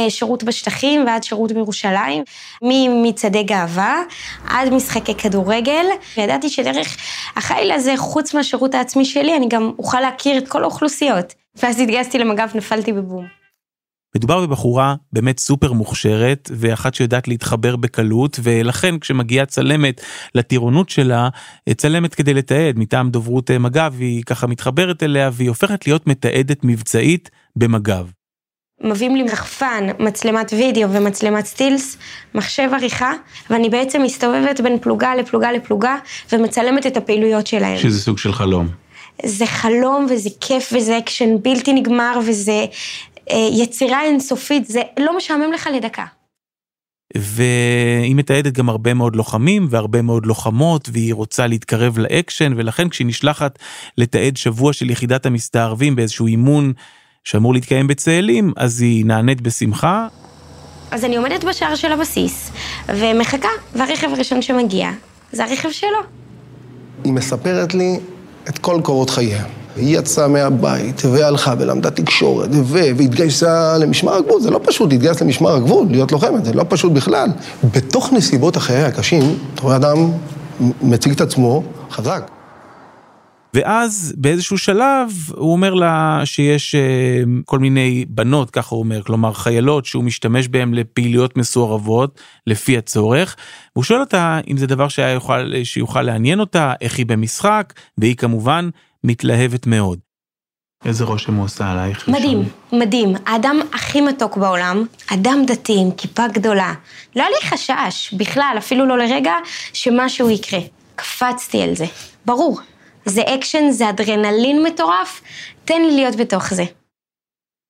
משירות 0.08 0.44
בשטחים 0.44 1.06
ועד 1.06 1.24
שירות 1.24 1.52
בירושלים, 1.52 2.24
ממצעדי 2.62 3.44
גאווה 3.44 4.04
עד 4.48 4.74
משחקי 4.74 5.16
כדורגל, 5.16 5.86
וידעתי 6.18 6.50
שדרך 6.50 6.98
החיל 7.36 7.72
הזה, 7.72 7.94
חוץ 7.98 8.34
מהשירות 8.34 8.76
העצמי 8.76 9.06
שלי, 9.06 9.38
אני 9.38 9.48
גם 9.48 9.72
אוכל 9.80 10.00
להכיר 10.02 10.38
את 10.38 10.48
כל 10.48 10.64
האוכלוסיות. 10.64 11.34
ואז 11.56 11.80
התגייסתי 11.80 12.20
למג"ב, 12.20 12.50
נפלתי 12.56 12.94
בבום. 12.94 13.43
מדובר 14.16 14.46
בבחורה 14.46 14.96
באמת 15.14 15.40
סופר 15.40 15.74
מוכשרת 15.74 16.52
ואחת 16.54 16.94
שיודעת 16.94 17.28
להתחבר 17.28 17.76
בקלות 17.76 18.40
ולכן 18.44 19.00
כשמגיעה 19.00 19.46
צלמת 19.46 20.02
לטירונות 20.36 20.90
שלה 20.90 21.30
צלמת 21.78 22.16
כדי 22.16 22.34
לתעד 22.34 22.80
מטעם 22.80 23.10
דוברות 23.10 23.52
מג"ב 23.52 23.94
היא 24.00 24.24
ככה 24.24 24.48
מתחברת 24.48 25.04
אליה 25.04 25.30
והיא 25.34 25.50
הופכת 25.50 25.88
להיות 25.88 26.08
מתעדת 26.08 26.60
מבצעית 26.64 27.30
במג"ב. 27.56 28.06
מביאים 28.82 29.16
לי 29.16 29.24
רחפן, 29.24 29.88
מצלמת 30.00 30.54
וידאו 30.58 30.92
ומצלמת 30.92 31.46
סטילס, 31.46 31.98
מחשב 32.36 32.70
עריכה, 32.74 33.14
ואני 33.50 33.70
בעצם 33.70 34.02
מסתובבת 34.04 34.62
בין 34.62 34.80
פלוגה 34.80 35.16
לפלוגה 35.16 35.52
לפלוגה 35.52 35.96
ומצלמת 36.32 36.88
את 36.88 36.98
הפעילויות 36.98 37.48
שלהם. 37.48 37.78
שזה 37.78 38.00
סוג 38.00 38.18
של 38.18 38.34
חלום. 38.34 38.68
זה 39.26 39.46
חלום 39.46 40.08
וזה 40.10 40.30
כיף 40.42 40.74
וזה 40.76 40.98
אקשן 40.98 41.36
בלתי 41.42 41.74
נגמר 41.74 42.20
וזה 42.26 42.52
אה, 42.52 42.66
יצירה 43.32 44.04
אינסופית, 44.04 44.68
זה 44.68 44.82
לא 45.00 45.18
משעמם 45.18 45.52
לך 45.52 45.70
לדקה. 45.76 46.06
והיא 47.18 48.16
מתעדת 48.16 48.54
גם 48.54 48.70
הרבה 48.70 48.94
מאוד 48.94 49.16
לוחמים 49.16 49.68
והרבה 49.70 50.02
מאוד 50.02 50.26
לוחמות 50.26 50.90
והיא 50.94 51.14
רוצה 51.14 51.48
להתקרב 51.48 51.98
לאקשן 51.98 52.54
ולכן 52.56 52.90
כשהיא 52.90 53.08
נשלחת 53.08 53.60
לתעד 53.98 54.38
שבוע 54.38 54.74
של 54.74 54.90
יחידת 54.90 55.26
המסתערבים 55.26 55.96
באיזשהו 55.96 56.28
אימון 56.28 56.74
שאמור 57.24 57.54
להתקיים 57.54 57.88
בצאלים 57.88 58.54
אז 58.58 58.82
היא 58.82 59.06
נענית 59.06 59.42
בשמחה. 59.42 60.08
אז 60.92 61.06
אני 61.06 61.18
עומדת 61.18 61.44
בשער 61.44 61.76
של 61.76 61.92
הבסיס 61.92 62.52
ומחכה 62.88 63.50
והרכב 63.76 64.08
הראשון 64.14 64.42
שמגיע 64.42 64.92
זה 65.32 65.44
הרכב 65.44 65.72
שלו. 65.72 66.00
היא 67.04 67.14
מספרת 67.14 67.74
לי 67.74 68.00
את 68.50 68.58
כל 68.58 68.82
קורות 68.84 69.10
חייה. 69.10 69.46
היא 69.76 69.98
יצאה 69.98 70.28
מהבית, 70.28 71.02
והלכה 71.06 71.54
ולמדה 71.60 71.92
תקשורת, 71.92 72.50
ו... 72.52 72.78
והתגייסה 72.98 73.78
למשמר 73.78 74.14
הגבול. 74.14 74.42
זה 74.42 74.52
לא 74.52 74.60
פשוט 74.64 74.92
להתגייס 74.92 75.22
למשמר 75.22 75.56
הגבול, 75.56 75.88
להיות 75.90 76.12
לוחמת, 76.12 76.46
זה 76.46 76.54
לא 76.54 76.66
פשוט 76.70 76.92
בכלל. 76.92 77.30
בתוך 77.64 78.14
נסיבות 78.14 78.58
החיי 78.58 78.84
הקשים, 78.84 79.24
אתה 79.54 79.62
רואה 79.62 79.76
אדם 79.76 80.12
מציג 80.82 81.12
את 81.12 81.22
עצמו 81.22 81.64
חזק. 81.92 82.32
ואז 83.54 84.14
באיזשהו 84.18 84.58
שלב 84.58 85.12
הוא 85.36 85.52
אומר 85.52 85.74
לה 85.74 86.22
שיש 86.26 86.76
uh, 86.76 87.28
כל 87.46 87.60
מיני 87.60 88.06
בנות, 88.10 88.52
ככה 88.52 88.76
הוא 88.76 88.84
אומר, 88.84 89.04
כלומר 89.04 89.34
חיילות 89.34 89.86
שהוא 89.86 90.04
משתמש 90.04 90.48
בהן 90.48 90.74
לפעילויות 90.74 91.38
מסוערבות 91.38 92.22
לפי 92.48 92.78
הצורך. 92.78 93.36
הוא 93.74 93.84
שואל 93.84 94.00
אותה 94.00 94.40
אם 94.50 94.58
זה 94.58 94.68
דבר 94.68 94.88
שיוכל, 94.88 95.52
שיוכל 95.64 96.02
לעניין 96.02 96.40
אותה, 96.40 96.74
איך 96.82 96.98
היא 96.98 97.06
במשחק, 97.06 97.74
והיא 97.98 98.16
כמובן 98.16 98.70
מתלהבת 99.04 99.68
מאוד. 99.68 100.00
איזה 100.86 101.04
רושם 101.04 101.36
הוא 101.36 101.46
עושה 101.46 101.72
עלייך? 101.72 102.08
מדהים, 102.08 102.40
ראשון? 102.40 102.80
מדהים. 102.80 103.14
האדם 103.26 103.60
הכי 103.74 104.02
מתוק 104.02 104.38
בעולם, 104.38 104.86
אדם 105.14 105.44
דתי 105.48 105.76
עם 105.80 105.92
כיפה 105.92 106.28
גדולה. 106.28 106.74
לא 107.16 107.22
היה 107.22 107.30
לי 107.30 107.50
חשש 107.50 108.14
בכלל, 108.14 108.56
אפילו 108.58 108.86
לא 108.86 108.98
לרגע, 108.98 109.34
שמשהו 109.74 110.30
יקרה. 110.30 110.60
קפצתי 110.96 111.62
על 111.62 111.76
זה, 111.76 111.86
ברור. 112.26 112.60
זה 113.06 113.22
אקשן, 113.22 113.72
זה 113.72 113.90
אדרנלין 113.90 114.64
מטורף, 114.64 115.22
תן 115.66 115.82
לי 115.82 115.96
להיות 115.96 116.16
בתוך 116.16 116.54
זה. 116.54 116.64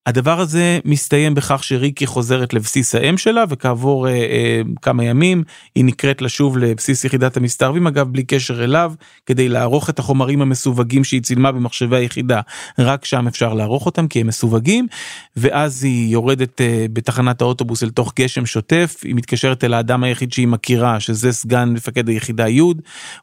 הדבר 0.05 0.39
הזה 0.39 0.79
מסתיים 0.85 1.35
בכך 1.35 1.63
שריקי 1.63 2.07
חוזרת 2.07 2.53
לבסיס 2.53 2.95
האם 2.95 3.17
שלה 3.17 3.43
וכעבור 3.49 4.07
אה, 4.07 4.13
אה, 4.13 4.61
כמה 4.81 5.03
ימים 5.03 5.43
היא 5.75 5.85
נקראת 5.85 6.21
לשוב 6.21 6.57
לבסיס 6.57 7.05
יחידת 7.05 7.37
המסתערבים 7.37 7.87
אגב 7.87 8.11
בלי 8.11 8.23
קשר 8.23 8.63
אליו 8.63 8.93
כדי 9.25 9.49
לערוך 9.49 9.89
את 9.89 9.99
החומרים 9.99 10.41
המסווגים 10.41 11.03
שהיא 11.03 11.21
צילמה 11.21 11.51
במחשבי 11.51 11.97
היחידה 11.97 12.41
רק 12.79 13.05
שם 13.05 13.27
אפשר 13.27 13.53
לערוך 13.53 13.85
אותם 13.85 14.07
כי 14.07 14.21
הם 14.21 14.27
מסווגים 14.27 14.87
ואז 15.37 15.83
היא 15.83 16.11
יורדת 16.11 16.61
אה, 16.61 16.85
בתחנת 16.93 17.41
האוטובוס 17.41 17.83
אל 17.83 17.89
תוך 17.89 18.13
גשם 18.19 18.45
שוטף 18.45 19.01
היא 19.03 19.15
מתקשרת 19.15 19.63
אל 19.63 19.73
האדם 19.73 20.03
היחיד 20.03 20.33
שהיא 20.33 20.47
מכירה 20.47 20.99
שזה 20.99 21.31
סגן 21.31 21.69
מפקד 21.69 22.09
היחידה 22.09 22.49
י' 22.49 22.61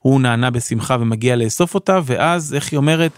הוא 0.00 0.20
נענה 0.20 0.50
בשמחה 0.50 0.96
ומגיע 1.00 1.36
לאסוף 1.36 1.74
אותה 1.74 2.00
ואז 2.04 2.54
איך 2.54 2.72
היא 2.72 2.76
אומרת. 2.76 3.12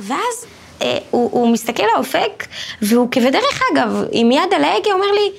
ואז 0.00 0.57
אה, 0.82 0.98
הוא, 1.10 1.30
הוא 1.32 1.52
מסתכל 1.52 1.82
לאופק, 1.94 2.46
והוא 2.82 3.08
כבדרך 3.10 3.62
אגב, 3.72 4.04
עם 4.12 4.30
יד 4.30 4.54
על 4.56 4.64
ההגה, 4.64 4.92
אומר 4.92 5.12
לי, 5.14 5.30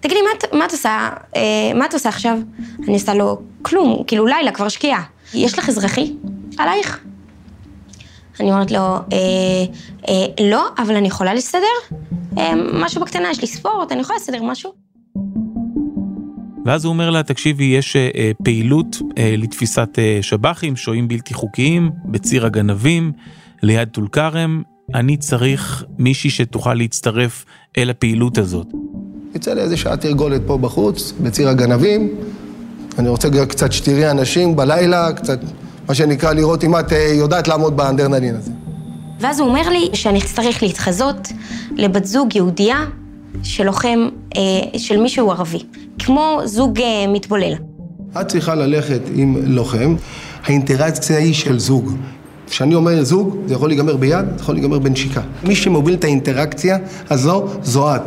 תגידי, 0.00 0.20
מה, 0.22 0.58
מה 0.58 0.66
את 0.66 0.72
עושה? 0.72 1.10
אה, 1.36 1.42
מה 1.74 1.86
את 1.86 1.94
עושה 1.94 2.08
עכשיו? 2.08 2.38
אני 2.84 2.94
עושה 2.94 3.14
לו, 3.14 3.38
כלום, 3.62 4.02
כאילו 4.06 4.26
לילה, 4.26 4.52
כבר 4.52 4.68
שקיעה. 4.68 5.02
יש 5.34 5.58
לך 5.58 5.68
אזרחי? 5.68 6.12
עלייך. 6.58 7.00
אני 8.40 8.52
אומרת 8.52 8.70
לו, 8.70 8.78
אה, 8.78 8.98
אה, 10.08 10.44
לא, 10.50 10.68
אבל 10.78 10.96
אני 10.96 11.08
יכולה 11.08 11.34
להסתדר? 11.34 11.96
אה, 12.38 12.52
משהו 12.72 13.00
בקטנה, 13.00 13.30
יש 13.30 13.40
לי 13.40 13.46
ספורט, 13.46 13.92
אני 13.92 14.00
יכולה 14.00 14.18
להסתדר 14.18 14.42
משהו. 14.42 14.72
ואז 16.64 16.84
הוא 16.84 16.92
אומר 16.92 17.10
לה, 17.10 17.22
תקשיבי, 17.22 17.64
יש 17.64 17.96
אה, 17.96 18.30
פעילות 18.44 18.96
אה, 19.18 19.34
לתפיסת 19.38 19.98
אה, 19.98 20.18
שב"חים, 20.22 20.76
שוהים 20.76 21.08
בלתי 21.08 21.34
חוקיים, 21.34 21.90
בציר 22.04 22.46
הגנבים, 22.46 23.12
ליד 23.62 23.88
טול 23.88 24.08
כרם, 24.12 24.62
אני 24.94 25.16
צריך 25.16 25.84
מישהי 25.98 26.30
שתוכל 26.30 26.74
להצטרף 26.74 27.44
אל 27.78 27.90
הפעילות 27.90 28.38
הזאת. 28.38 28.66
יצא 29.34 29.54
לי 29.54 29.60
איזה 29.60 29.76
שעה 29.76 29.96
תרגולת 29.96 30.42
פה 30.46 30.58
בחוץ, 30.58 31.12
בציר 31.20 31.48
הגנבים. 31.48 32.08
אני 32.98 33.08
רוצה 33.08 33.46
קצת 33.46 33.72
שתראי 33.72 34.10
אנשים 34.10 34.56
בלילה, 34.56 35.12
קצת, 35.12 35.38
מה 35.88 35.94
שנקרא, 35.94 36.32
לראות 36.32 36.64
אם 36.64 36.78
את 36.78 36.92
אה, 36.92 36.98
יודעת 36.98 37.48
לעמוד 37.48 37.76
באנדרנלין 37.76 38.34
הזה. 38.34 38.50
ואז 39.20 39.40
הוא 39.40 39.48
אומר 39.48 39.68
לי 39.68 39.88
שאני 39.92 40.18
אצטרך 40.18 40.62
להתחזות 40.62 41.28
לבת 41.76 42.04
זוג 42.04 42.36
יהודייה 42.36 42.84
של 43.42 43.64
לוחם, 43.64 44.08
אה, 44.36 44.78
של 44.78 45.00
מישהו 45.00 45.30
ערבי, 45.30 45.62
כמו 45.98 46.40
זוג 46.44 46.80
אה, 46.80 47.06
מתבולל. 47.08 47.54
את 48.20 48.28
צריכה 48.28 48.54
ללכת 48.54 49.00
עם 49.14 49.36
לוחם, 49.44 49.94
האינטראקציה 50.44 51.18
היא 51.18 51.34
של 51.34 51.58
זוג. 51.58 51.92
כשאני 52.52 52.74
אומר 52.74 53.04
זוג, 53.04 53.36
זה 53.46 53.54
יכול 53.54 53.68
להיגמר 53.68 53.96
ביד, 53.96 54.24
זה 54.36 54.42
יכול 54.42 54.54
להיגמר 54.54 54.78
בנשיקה. 54.78 55.20
מי 55.44 55.56
שמוביל 55.56 55.94
את 55.94 56.04
האינטראקציה 56.04 56.78
הזו, 57.10 57.48
זו 57.62 57.96
את. 57.96 58.02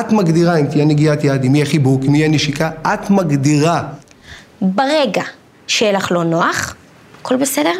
את 0.00 0.12
מגדירה 0.12 0.56
אם 0.56 0.66
תהיה 0.66 0.84
נגיעת 0.84 1.24
יד, 1.24 1.44
אם 1.44 1.54
יהיה 1.54 1.66
חיבוק, 1.66 2.02
אם 2.08 2.14
יהיה 2.14 2.28
נשיקה, 2.28 2.70
את 2.82 3.10
מגדירה. 3.10 3.88
ברגע 4.60 5.22
שיהיה 5.66 5.92
לך 5.92 6.12
לא 6.12 6.24
נוח, 6.24 6.74
הכל 7.20 7.36
בסדר, 7.36 7.72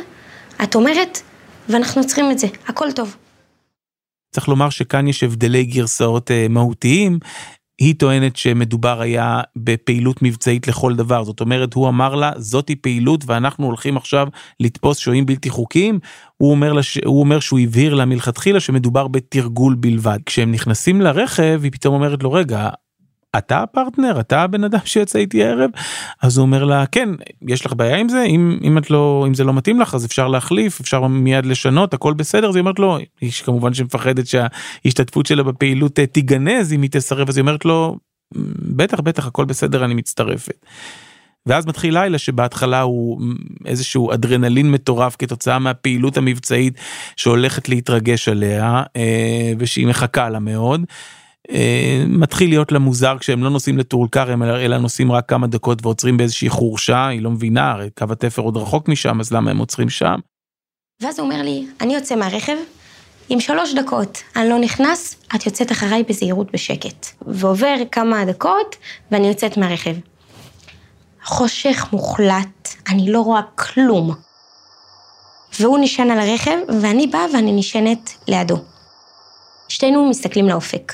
את 0.62 0.74
אומרת, 0.74 1.20
ואנחנו 1.68 2.06
צריכים 2.06 2.30
את 2.30 2.38
זה, 2.38 2.46
הכל 2.68 2.92
טוב. 2.92 3.16
צריך 4.34 4.48
לומר 4.48 4.70
שכאן 4.70 5.08
יש 5.08 5.22
הבדלי 5.22 5.64
גרסאות 5.64 6.30
אה, 6.30 6.46
מהותיים. 6.50 7.18
היא 7.78 7.94
טוענת 7.98 8.36
שמדובר 8.36 9.00
היה 9.00 9.40
בפעילות 9.56 10.22
מבצעית 10.22 10.68
לכל 10.68 10.94
דבר. 10.94 11.24
זאת 11.24 11.40
אומרת 11.40 11.74
הוא 11.74 11.88
אמר 11.88 12.14
לה 12.14 12.32
זאתי 12.36 12.76
פעילות 12.76 13.24
ואנחנו 13.26 13.66
הולכים 13.66 13.96
עכשיו 13.96 14.28
לתפוס 14.60 14.98
שוהים 14.98 15.26
בלתי 15.26 15.50
חוקיים. 15.50 15.98
הוא 16.36 16.50
אומר, 16.50 16.72
לש... 16.72 16.98
הוא 17.04 17.20
אומר 17.20 17.40
שהוא 17.40 17.60
הבהיר 17.60 17.94
לה 17.94 18.04
מלכתחילה 18.04 18.60
שמדובר 18.60 19.08
בתרגול 19.08 19.74
בלבד. 19.74 20.18
כשהם 20.26 20.52
נכנסים 20.52 21.00
לרכב 21.00 21.60
היא 21.62 21.72
פתאום 21.72 21.94
אומרת 21.94 22.22
לו 22.22 22.32
רגע 22.32 22.68
אתה 23.38 23.62
הפרטנר? 23.62 24.20
אתה 24.20 24.42
הבן 24.42 24.64
אדם 24.64 24.78
שיוצא 24.84 25.18
איתי 25.18 25.44
הערב? 25.44 25.70
אז 26.22 26.38
הוא 26.38 26.42
אומר 26.46 26.64
לה 26.64 26.86
כן 26.86 27.08
יש 27.48 27.66
לך 27.66 27.72
בעיה 27.72 27.96
עם 27.96 28.08
זה? 28.08 28.22
אם 28.22 28.58
אם 28.62 28.78
את 28.78 28.90
לא 28.90 29.24
אם 29.28 29.34
זה 29.34 29.44
לא 29.44 29.54
מתאים 29.54 29.80
לך 29.80 29.94
אז 29.94 30.06
אפשר 30.06 30.28
להחליף 30.28 30.80
אפשר 30.80 31.06
מיד 31.06 31.46
לשנות 31.46 31.94
הכל 31.94 32.14
בסדר. 32.14 32.48
אז 32.48 32.56
היא 32.56 32.60
אומרת 32.60 32.78
לו 32.78 32.98
היא 33.20 33.32
כמובן 33.44 33.74
שמפחדת 33.74 34.26
שההשתתפות 34.26 35.26
שלה 35.26 35.42
בפעילות 35.42 36.00
תיגנז 36.00 36.72
אם 36.72 36.82
היא 36.82 36.90
תסרב 36.90 37.28
אז 37.28 37.36
היא 37.36 37.42
אומרת 37.42 37.64
לו 37.64 37.96
בטח 38.76 39.00
בטח 39.00 39.26
הכל 39.26 39.44
בסדר 39.44 39.84
אני 39.84 39.94
מצטרפת. 39.94 40.66
ואז 41.46 41.66
מתחיל 41.66 41.98
לילה 41.98 42.18
שבהתחלה 42.18 42.80
הוא 42.80 43.20
איזשהו 43.66 44.12
אדרנלין 44.12 44.70
מטורף 44.70 45.16
כתוצאה 45.18 45.58
מהפעילות 45.58 46.16
המבצעית 46.16 46.74
שהולכת 47.16 47.68
להתרגש 47.68 48.28
עליה 48.28 48.82
אה, 48.96 49.52
ושהיא 49.58 49.86
מחכה 49.86 50.30
לה 50.30 50.38
מאוד. 50.38 50.80
אה, 51.50 52.04
מתחיל 52.06 52.48
להיות 52.48 52.72
לה 52.72 52.78
מוזר 52.78 53.18
כשהם 53.18 53.44
לא 53.44 53.50
נוסעים 53.50 53.78
לטול 53.78 54.08
כרם 54.12 54.42
אלא 54.42 54.78
נוסעים 54.78 55.12
רק 55.12 55.28
כמה 55.28 55.46
דקות 55.46 55.86
ועוצרים 55.86 56.16
באיזושהי 56.16 56.48
חורשה 56.48 57.06
היא 57.06 57.22
לא 57.22 57.30
מבינה 57.30 57.70
הרי 57.70 57.90
קו 57.98 58.06
התפר 58.10 58.42
עוד 58.42 58.56
רחוק 58.56 58.88
משם 58.88 59.20
אז 59.20 59.32
למה 59.32 59.50
הם 59.50 59.58
עוצרים 59.58 59.90
שם. 59.90 60.18
ואז 61.02 61.18
הוא 61.18 61.26
אומר 61.26 61.42
לי 61.42 61.66
אני 61.80 61.94
יוצא 61.94 62.16
מהרכב 62.16 62.56
עם 63.28 63.40
שלוש 63.40 63.74
דקות 63.74 64.22
אני 64.36 64.48
לא 64.48 64.58
נכנס 64.58 65.16
את 65.34 65.46
יוצאת 65.46 65.72
אחריי 65.72 66.02
בזהירות 66.08 66.52
בשקט 66.52 67.06
ועובר 67.26 67.74
כמה 67.92 68.24
דקות 68.24 68.76
ואני 69.10 69.28
יוצאת 69.28 69.56
מהרכב. 69.56 69.94
חושך 71.24 71.86
מוחלט, 71.92 72.68
אני 72.88 73.12
לא 73.12 73.20
רואה 73.20 73.42
כלום. 73.54 74.14
והוא 75.60 75.78
נשען 75.82 76.10
על 76.10 76.18
הרכב, 76.18 76.58
ואני 76.82 77.06
באה 77.06 77.26
ואני 77.34 77.52
נשענת 77.52 78.10
לידו. 78.28 78.58
שתינו 79.68 80.08
מסתכלים 80.10 80.48
לאופק. 80.48 80.92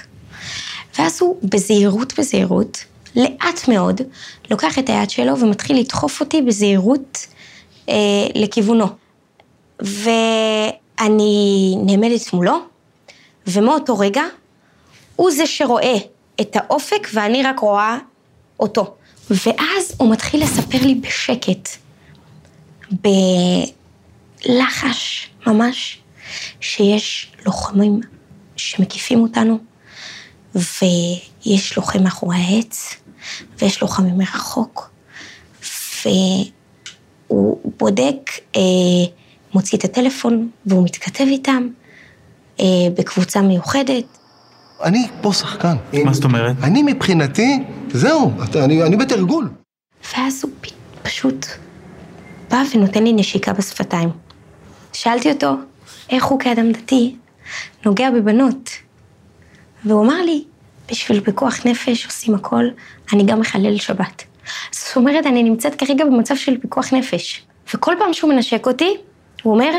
ואז 0.99 1.23
הוא 1.23 1.37
בזהירות 1.43 2.19
בזהירות, 2.19 2.85
לאט 3.17 3.69
מאוד, 3.69 4.01
לוקח 4.51 4.79
את 4.79 4.89
היד 4.89 5.11
שלו 5.11 5.39
ומתחיל 5.39 5.79
לדחוף 5.79 6.21
אותי 6.21 6.43
בזהירות 6.43 7.27
אה, 7.89 7.95
לכיוונו. 8.35 8.87
ואני 9.81 11.75
נעמדת 11.85 12.33
מולו, 12.33 12.59
ומאותו 13.47 13.99
רגע, 13.99 14.23
הוא 15.17 15.31
זה 15.31 15.47
שרואה 15.47 15.97
את 16.41 16.57
האופק 16.57 17.09
ואני 17.15 17.43
רק 17.43 17.59
רואה 17.59 17.99
אותו. 18.61 18.95
ואז 19.31 19.95
הוא 19.99 20.13
מתחיל 20.13 20.43
לספר 20.43 20.79
לי 20.83 20.95
בשקט, 20.95 21.69
בלחש 24.47 25.31
ממש, 25.47 25.99
שיש 26.61 27.33
לוחמים 27.47 28.01
שמקיפים 28.57 29.21
אותנו, 29.21 29.59
ויש 30.55 31.77
לוחם 31.77 32.03
מאחורי 32.03 32.37
העץ, 32.37 32.95
ויש 33.59 33.83
לוחמים 33.83 34.19
מרחוק, 34.19 34.91
והוא 36.05 37.73
בודק, 37.79 38.31
אה, 38.57 38.61
מוציא 39.55 39.79
את 39.79 39.85
הטלפון, 39.85 40.49
והוא 40.67 40.85
מתכתב 40.85 41.25
איתם 41.27 41.69
אה, 42.61 42.65
בקבוצה 42.99 43.41
מיוחדת. 43.41 44.05
אני 44.83 45.09
פה 45.21 45.33
שחקן. 45.33 45.77
מה 46.05 46.13
זאת 46.13 46.25
אומרת? 46.25 46.57
אני 46.63 46.83
מבחינתי, 46.83 47.59
זהו, 47.93 48.33
אני, 48.55 48.83
אני 48.83 48.97
בתרגול. 48.97 49.51
ואז 50.15 50.45
הוא 50.45 50.51
פשוט 51.03 51.47
בא 52.51 52.63
ונותן 52.75 53.05
לי 53.05 53.13
נשיקה 53.13 53.53
בשפתיים. 53.53 54.09
שאלתי 54.93 55.33
אותו, 55.33 55.55
איך 56.11 56.25
הוא 56.25 56.41
כאדם 56.41 56.73
דתי 56.73 57.17
נוגע 57.87 58.11
בבנות? 58.11 58.71
והוא 59.85 60.05
אמר 60.05 60.23
לי, 60.23 60.45
בשביל 60.91 61.21
פיקוח 61.21 61.67
נפש 61.67 62.07
עושים 62.07 62.35
הכל, 62.35 62.65
אני 63.13 63.25
גם 63.25 63.41
מחלל 63.41 63.77
שבת. 63.77 64.25
זאת 64.71 64.97
אומרת, 64.97 65.27
אני 65.27 65.43
נמצאת 65.43 65.75
כרגע 65.75 66.05
במצב 66.05 66.37
של 66.37 66.61
פיקוח 66.61 66.93
נפש. 66.93 67.47
וכל 67.75 67.95
פעם 67.99 68.13
שהוא 68.13 68.31
מנשק 68.31 68.67
אותי, 68.67 68.97
הוא 69.43 69.55
אומר, 69.55 69.71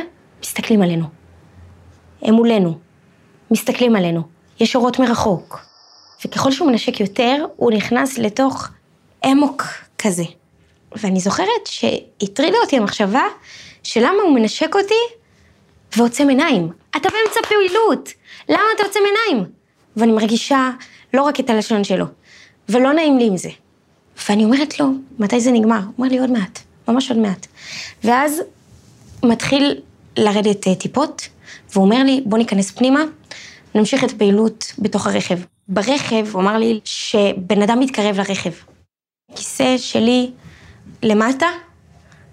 מסתכלים 0.42 0.82
עלינו. 0.82 1.06
הם 2.22 2.34
מולנו. 2.34 2.80
מסתכלים 3.52 3.96
עלינו. 3.96 4.22
יש 4.60 4.76
אורות 4.76 5.00
מרחוק. 5.00 5.60
וככל 6.26 6.52
שהוא 6.52 6.68
מנשק 6.68 7.00
יותר, 7.00 7.46
הוא 7.56 7.72
נכנס 7.72 8.18
לתוך 8.18 8.70
אמוק 9.26 9.64
כזה. 9.98 10.24
ואני 10.96 11.20
זוכרת 11.20 11.66
שהטרידה 11.66 12.58
אותי 12.64 12.78
המחשבה 12.78 13.24
שלמה 13.84 14.22
הוא 14.24 14.36
מנשק 14.36 14.76
אותי 14.76 15.26
ועוצם 15.98 16.30
עיניים. 16.30 16.70
אתה 16.98 17.10
באמצע 17.10 17.40
פעילות, 17.48 18.10
למה 18.50 18.64
אתה 18.76 18.84
עוצם 18.84 19.00
עיניים? 19.06 19.46
ואני 19.98 20.12
מרגישה 20.12 20.70
לא 21.14 21.24
רק 21.24 21.40
את 21.40 21.50
הלשון 21.50 21.84
שלו, 21.84 22.06
ולא 22.70 22.94
נעים 22.94 23.18
לי 23.18 23.28
עם 23.28 23.38
זה. 23.38 23.50
ואני 24.30 24.46
אומרת 24.46 24.80
לו, 24.80 24.86
מתי 25.20 25.40
זה 25.40 25.52
נגמר? 25.52 25.80
הוא 25.80 25.94
אומר 25.98 26.08
לי, 26.08 26.20
עוד 26.20 26.32
מעט, 26.32 26.60
ממש 26.88 27.12
עוד 27.12 27.20
מעט. 27.20 27.48
ואז 28.04 28.42
מתחיל 29.24 29.82
לרדת 30.18 30.68
אה, 30.68 30.76
טיפות, 30.76 31.30
והוא 31.74 31.86
אומר 31.86 32.04
לי, 32.04 32.22
בוא 32.26 32.38
ניכנס 32.38 32.72
פנימה, 32.72 33.04
נמשיך 33.76 34.04
את 34.04 34.12
הפעילות 34.12 34.74
בתוך 34.80 35.08
הרכב. 35.08 35.40
ברכב 35.68 36.28
הוא 36.32 36.42
אמר 36.42 36.58
לי 36.58 36.80
שבן 36.86 37.62
אדם 37.62 37.80
מתקרב 37.80 38.18
לרכב. 38.18 38.52
כיסא 39.36 39.78
שלי 39.78 40.32
למטה, 41.04 41.48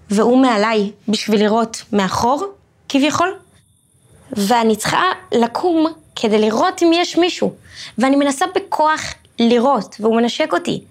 והוא 0.09 0.37
מעליי 0.41 0.91
בשביל 1.07 1.43
לראות 1.43 1.83
מאחור, 1.93 2.45
כביכול, 2.89 3.33
ואני 4.31 4.75
צריכה 4.75 5.03
לקום 5.31 5.93
כדי 6.15 6.39
לראות 6.39 6.83
אם 6.83 6.91
יש 6.93 7.17
מישהו, 7.17 7.53
ואני 7.97 8.15
מנסה 8.15 8.45
בכוח 8.55 9.13
לראות, 9.39 9.95
והוא 9.99 10.15
מנשק 10.15 10.53
אותי, 10.53 10.81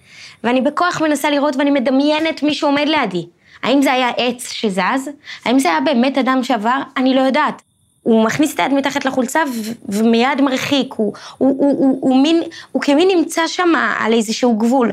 ואני 0.44 0.60
בכוח 0.60 1.00
מנסה 1.00 1.30
לראות 1.30 1.56
ואני 1.56 1.70
מדמיינת 1.70 2.42
מי 2.42 2.54
שעומד 2.54 2.86
לידי. 2.88 3.26
האם 3.62 3.82
זה 3.82 3.92
היה 3.92 4.08
עץ 4.16 4.52
שזז? 4.52 5.10
האם 5.44 5.58
זה 5.58 5.68
היה 5.68 5.80
באמת 5.80 6.18
אדם 6.18 6.44
שעבר? 6.44 6.78
אני 6.96 7.14
לא 7.14 7.20
יודעת. 7.20 7.62
הוא 8.02 8.24
מכניס 8.24 8.54
את 8.54 8.60
היד 8.60 8.72
מתחת 8.72 9.04
לחולצה 9.04 9.42
ומיד 9.88 10.40
מרחיק, 10.40 10.94
הוא, 10.96 11.12
הוא, 11.38 11.48
הוא, 11.48 11.56
הוא, 11.58 11.78
הוא, 11.78 11.98
הוא, 12.00 12.22
מין, 12.22 12.42
הוא 12.72 12.82
כמין 12.82 13.08
נמצא 13.08 13.46
שם 13.46 13.72
על 13.98 14.12
איזשהו 14.12 14.56
גבול. 14.56 14.92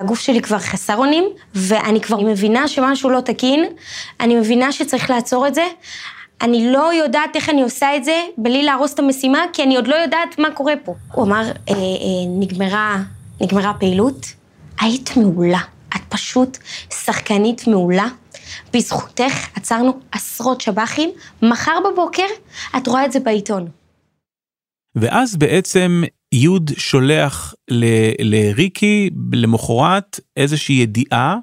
הגוף 0.00 0.20
שלי 0.20 0.42
כבר 0.42 0.58
חסר 0.58 0.96
אונים, 0.96 1.24
ואני 1.54 2.00
כבר 2.00 2.20
מבינה 2.20 2.68
שמשהו 2.68 3.10
לא 3.10 3.20
תקין, 3.20 3.64
אני 4.20 4.34
מבינה 4.34 4.72
שצריך 4.72 5.10
לעצור 5.10 5.46
את 5.46 5.54
זה. 5.54 5.64
אני 6.42 6.72
לא 6.72 6.94
יודעת 6.94 7.36
איך 7.36 7.48
אני 7.48 7.62
עושה 7.62 7.96
את 7.96 8.04
זה 8.04 8.22
בלי 8.38 8.62
להרוס 8.62 8.94
את 8.94 8.98
המשימה, 8.98 9.44
כי 9.52 9.62
אני 9.62 9.76
עוד 9.76 9.86
לא 9.86 9.94
יודעת 9.94 10.38
מה 10.38 10.50
קורה 10.50 10.74
פה. 10.84 10.94
הוא 11.12 11.24
אמר, 11.24 11.42
אה, 11.42 11.74
אה, 11.74 11.76
נגמרה, 12.38 13.02
נגמרה 13.40 13.70
הפעילות, 13.70 14.26
היית 14.80 15.16
מעולה. 15.16 15.60
את 15.96 16.00
פשוט 16.08 16.58
שחקנית 17.04 17.66
מעולה. 17.66 18.06
בזכותך 18.72 19.56
עצרנו 19.56 20.00
עשרות 20.12 20.60
שב"חים, 20.60 21.10
מחר 21.42 21.78
בבוקר 21.90 22.26
את 22.76 22.88
רואה 22.88 23.04
את 23.04 23.12
זה 23.12 23.20
בעיתון. 23.20 23.68
ואז 24.94 25.36
בעצם 25.36 26.02
יוד 26.32 26.70
שולח 26.76 27.54
לריקי 28.20 29.10
למחרת 29.32 30.20
איזושהי 30.36 30.74
ידיעה 30.74 31.36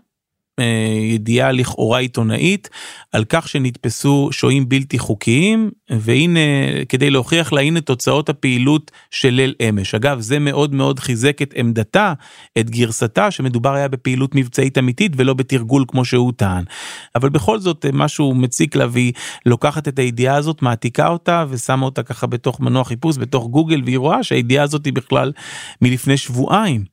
ידיעה 1.14 1.52
לכאורה 1.52 2.00
עיתונאית 2.00 2.70
על 3.12 3.24
כך 3.30 3.48
שנתפסו 3.48 4.30
שוהים 4.32 4.70
בלתי 4.70 5.00
חוקיים 5.00 5.72
והנה 5.90 6.40
כדי 6.90 7.10
להוכיח 7.10 7.54
לה 7.54 7.62
הנה 7.62 7.82
תוצאות 7.82 8.30
הפעילות 8.30 8.92
של 9.12 9.30
ליל 9.30 9.54
אמש. 9.70 9.96
אגב 9.96 10.20
זה 10.20 10.40
מאוד 10.40 10.76
מאוד 10.76 11.00
חיזק 11.00 11.42
את 11.42 11.54
עמדתה, 11.56 12.14
את 12.60 12.70
גרסתה 12.70 13.32
שמדובר 13.32 13.74
היה 13.74 13.88
בפעילות 13.88 14.36
מבצעית 14.36 14.78
אמיתית 14.78 15.12
ולא 15.16 15.34
בתרגול 15.34 15.86
כמו 15.88 16.06
שהוא 16.06 16.34
טען. 16.36 16.64
אבל 17.16 17.30
בכל 17.30 17.60
זאת 17.60 17.86
משהו 17.94 18.36
מציק 18.36 18.76
לה 18.76 18.86
והיא 18.92 19.14
לוקחת 19.46 19.88
את 19.88 20.00
הידיעה 20.00 20.36
הזאת 20.36 20.62
מעתיקה 20.62 21.08
אותה 21.08 21.46
ושמה 21.50 21.86
אותה 21.86 22.04
ככה 22.04 22.28
בתוך 22.28 22.60
מנוע 22.60 22.84
חיפוש 22.84 23.18
בתוך 23.18 23.48
גוגל 23.48 23.82
והיא 23.86 23.98
רואה 23.98 24.24
שהידיעה 24.24 24.64
הזאת 24.64 24.86
היא 24.86 24.94
בכלל 24.94 25.32
מלפני 25.82 26.18
שבועיים. 26.18 26.84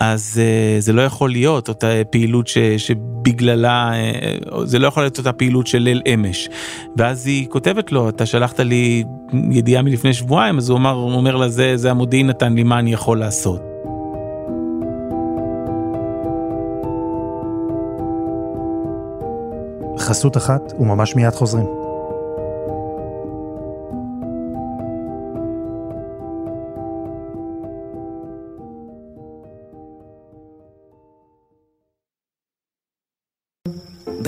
אז 0.00 0.40
uh, 0.40 0.80
זה 0.80 0.92
לא 0.92 1.02
יכול 1.02 1.30
להיות 1.30 1.68
אותה 1.68 1.86
פעילות 2.10 2.46
ש, 2.46 2.58
שבגללה, 2.58 3.92
uh, 3.92 4.64
זה 4.64 4.78
לא 4.78 4.86
יכול 4.86 5.02
להיות 5.02 5.18
אותה 5.18 5.32
פעילות 5.32 5.66
של 5.66 5.78
ליל 5.78 6.02
אמש. 6.14 6.48
ואז 6.96 7.26
היא 7.26 7.46
כותבת 7.48 7.92
לו, 7.92 8.08
אתה 8.08 8.26
שלחת 8.26 8.60
לי 8.60 9.04
ידיעה 9.50 9.82
מלפני 9.82 10.12
שבועיים, 10.12 10.58
אז 10.58 10.70
הוא 10.70 10.78
אומר, 10.78 10.90
הוא 10.90 11.12
אומר 11.12 11.36
לה, 11.36 11.48
זה, 11.48 11.76
זה 11.76 11.90
המודיעין 11.90 12.26
נתן 12.26 12.52
לי 12.54 12.62
מה 12.62 12.78
אני 12.78 12.92
יכול 12.92 13.18
לעשות. 13.18 13.60
חסות 19.98 20.36
אחת 20.36 20.72
וממש 20.78 21.16
מיד 21.16 21.34
חוזרים. 21.34 21.79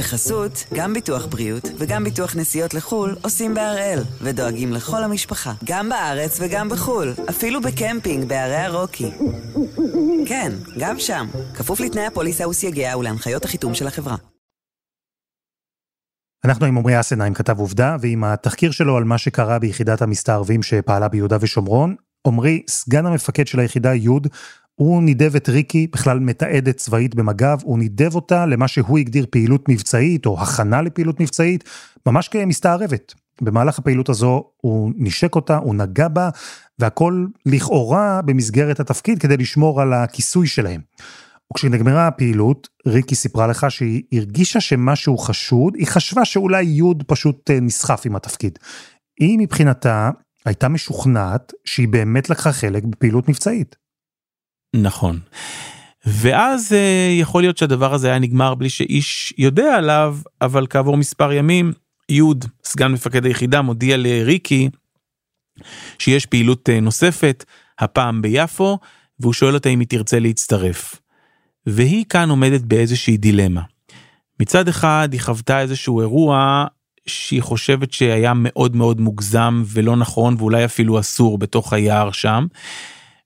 בחסות, 0.03 0.65
גם 0.75 0.95
ביטוח 0.95 1.27
בריאות 1.27 1.65
וגם 1.79 2.05
ביטוח 2.05 2.37
נסיעות 2.37 2.75
לחו"ל 2.75 3.17
עושים 3.23 3.55
בהראל, 3.55 3.99
ודואגים 4.23 4.73
לכל 4.73 5.05
המשפחה, 5.05 5.53
גם 5.65 5.89
בארץ 5.89 6.39
וגם 6.41 6.69
בחו"ל, 6.69 7.15
אפילו 7.31 7.61
בקמפינג 7.61 8.29
בערי 8.29 8.57
הרוקי. 8.57 9.11
כן, 10.27 10.53
גם 10.79 10.99
שם, 10.99 11.27
כפוף 11.55 11.81
לתנאי 11.81 12.07
הפוליסה 12.07 12.49
וסייגיה 12.49 12.99
ולהנחיות 12.99 13.45
החיתום 13.45 13.75
של 13.75 13.87
החברה. 13.87 14.17
אנחנו 16.45 16.67
עם 16.67 16.79
עמרי 16.79 17.01
אסנהיים, 17.01 17.35
כתב 17.35 17.59
עובדה, 17.59 17.97
ועם 18.01 18.25
התחקיר 18.25 18.71
שלו 18.71 18.97
על 18.97 19.05
מה 19.05 19.19
שקרה 19.19 19.59
ביחידת 19.59 20.03
המסתערבים 20.03 20.63
שפעלה 20.63 21.09
ביהודה 21.09 21.37
ושומרון. 21.41 21.97
עמרי, 22.27 22.63
סגן 22.69 23.07
המפקד 23.07 23.47
של 23.47 23.61
היחידה 23.61 23.95
י', 23.95 24.09
הוא 24.75 25.03
נידב 25.03 25.37
את 25.37 25.49
ריקי, 25.49 25.87
בכלל 25.93 26.19
מתעדת 26.19 26.77
צבאית 26.77 27.15
במג"ב, 27.15 27.59
הוא 27.63 27.79
נידב 27.79 28.15
אותה 28.15 28.47
למה 28.47 28.69
שהוא 28.69 28.99
הגדיר 28.99 29.27
פעילות 29.31 29.69
מבצעית, 29.69 30.27
או 30.27 30.41
הכנה 30.41 30.83
לפעילות 30.83 31.21
מבצעית, 31.21 31.65
ממש 32.07 32.29
כמסתערבת. 32.29 33.15
במהלך 33.41 33.79
הפעילות 33.79 34.09
הזו 34.09 34.45
הוא 34.57 34.93
נשק 34.97 35.35
אותה, 35.35 35.57
הוא 35.57 35.75
נגע 35.75 36.09
בה, 36.09 36.29
והכל 36.79 37.27
לכאורה 37.47 38.21
במסגרת 38.25 38.81
התפקיד 38.81 39.19
כדי 39.19 39.37
לשמור 39.37 39.81
על 39.81 39.93
הכיסוי 39.93 40.47
שלהם. 40.47 40.81
וכשנגמרה 41.53 42.07
הפעילות, 42.07 42.69
ריקי 42.87 43.15
סיפרה 43.15 43.47
לך 43.47 43.67
שהיא 43.71 44.03
הרגישה 44.13 44.61
שמשהו 44.61 45.19
חשוד, 45.19 45.75
היא 45.75 45.87
חשבה 45.87 46.25
שאולי 46.25 46.63
יוד 46.63 47.03
פשוט 47.07 47.51
אה, 47.51 47.61
נסחף 47.61 48.03
עם 48.07 48.17
התפקיד. 48.17 48.59
היא 49.21 49.39
מבחינתה 49.39 50.11
הייתה 50.47 50.69
משוכנעת 50.69 51.53
שהיא 51.65 51.89
באמת 51.89 52.31
לקחה 52.31 52.53
חלק 52.53 52.85
בפעילות 52.85 53.29
מבצעית. 53.29 53.82
נכון. 54.75 55.21
ואז 56.07 56.73
אה, 56.73 57.09
יכול 57.21 57.43
להיות 57.43 57.59
שהדבר 57.59 57.95
הזה 57.95 58.09
היה 58.09 58.19
נגמר 58.19 58.55
בלי 58.55 58.71
שאיש 58.71 59.35
יודע 59.39 59.77
עליו, 59.77 60.19
אבל 60.41 60.67
כעבור 60.71 60.97
מספר 60.97 61.33
ימים, 61.33 61.73
יוד, 62.09 62.45
סגן 62.65 62.93
מפקד 62.93 63.25
היחידה, 63.25 63.63
מודיע 63.63 63.97
לריקי 63.97 64.69
שיש 65.99 66.27
פעילות 66.27 66.69
אה, 66.69 66.81
נוספת, 66.81 67.45
הפעם 67.79 68.23
ביפו, 68.23 68.79
והוא 69.21 69.33
שואל 69.33 69.55
אותה 69.55 69.69
אם 69.69 69.81
היא 69.81 69.89
תרצה 69.89 70.19
להצטרף. 70.19 70.95
והיא 71.67 72.05
כאן 72.09 72.31
עומדת 72.31 72.61
באיזושהי 72.61 73.17
דילמה. 73.17 73.61
מצד 74.41 74.69
אחד 74.69 75.09
היא 75.13 75.21
חוותה 75.21 75.61
איזשהו 75.61 76.01
אירוע 76.01 76.67
שהיא 77.07 77.43
חושבת 77.43 77.93
שהיה 77.93 78.33
מאוד 78.37 78.77
מאוד 78.77 79.01
מוגזם 79.01 79.63
ולא 79.67 79.97
נכון 79.97 80.35
ואולי 80.39 80.65
אפילו 80.65 81.01
אסור 81.01 81.39
בתוך 81.39 81.73
היער 81.73 82.13
שם. 82.13 82.47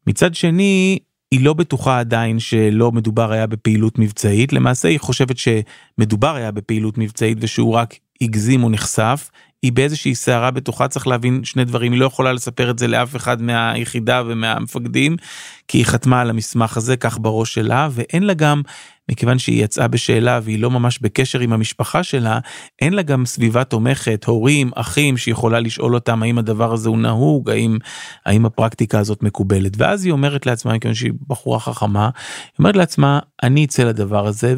מצד 0.06 0.34
שני 0.34 0.98
היא 1.30 1.44
לא 1.44 1.52
בטוחה 1.52 1.98
עדיין 1.98 2.38
שלא 2.38 2.92
מדובר 2.92 3.32
היה 3.32 3.46
בפעילות 3.46 3.98
מבצעית. 3.98 4.52
למעשה 4.52 4.88
היא 4.88 5.00
חושבת 5.00 5.36
שמדובר 5.38 6.34
היה 6.34 6.50
בפעילות 6.50 6.98
מבצעית 6.98 7.38
ושהוא 7.40 7.74
רק 7.74 7.94
הגזים 8.20 8.64
או 8.64 8.70
נחשף. 8.70 9.30
היא 9.62 9.72
באיזושהי 9.72 10.14
סערה 10.14 10.50
בתוכה 10.50 10.88
צריך 10.88 11.06
להבין 11.06 11.44
שני 11.44 11.64
דברים. 11.64 11.92
היא 11.92 12.00
לא 12.00 12.06
יכולה 12.06 12.32
לספר 12.32 12.70
את 12.70 12.78
זה 12.78 12.88
לאף 12.88 13.16
אחד 13.16 13.42
מהיחידה 13.42 14.22
ומהמפקדים 14.26 15.16
כי 15.68 15.78
היא 15.78 15.86
חתמה 15.86 16.20
על 16.20 16.30
המסמך 16.30 16.76
הזה 16.76 16.96
כך 16.96 17.18
בראש 17.18 17.54
שלה 17.54 17.88
ואין 17.92 18.22
לה 18.22 18.34
גם 18.34 18.62
מכיוון 19.08 19.38
שהיא 19.38 19.64
יצאה 19.64 19.88
בשאלה 19.88 20.40
והיא 20.42 20.58
לא 20.58 20.70
ממש 20.70 20.98
בקשר 20.98 21.40
עם 21.40 21.52
המשפחה 21.52 22.02
שלה 22.02 22.38
אין 22.80 22.92
לה 22.92 23.02
גם 23.02 23.26
סביבה 23.26 23.64
תומכת 23.64 24.24
הורים 24.24 24.70
אחים 24.74 25.16
שיכולה 25.16 25.60
לשאול 25.60 25.94
אותם 25.94 26.22
האם 26.22 26.38
הדבר 26.38 26.72
הזה 26.72 26.88
הוא 26.88 26.98
נהוג 26.98 27.50
האם 27.50 27.78
האם 28.26 28.46
הפרקטיקה 28.46 28.98
הזאת 28.98 29.22
מקובלת 29.22 29.72
ואז 29.76 30.04
היא 30.04 30.12
אומרת 30.12 30.46
לעצמה 30.46 30.74
מכיוון 30.74 30.94
שהיא 30.94 31.12
בחורה 31.28 31.60
חכמה 31.60 32.04
היא 32.04 32.58
אומרת 32.58 32.76
לעצמה 32.76 33.18
אני 33.42 33.64
אצא 33.64 33.84
לדבר 33.84 34.26
הזה 34.26 34.54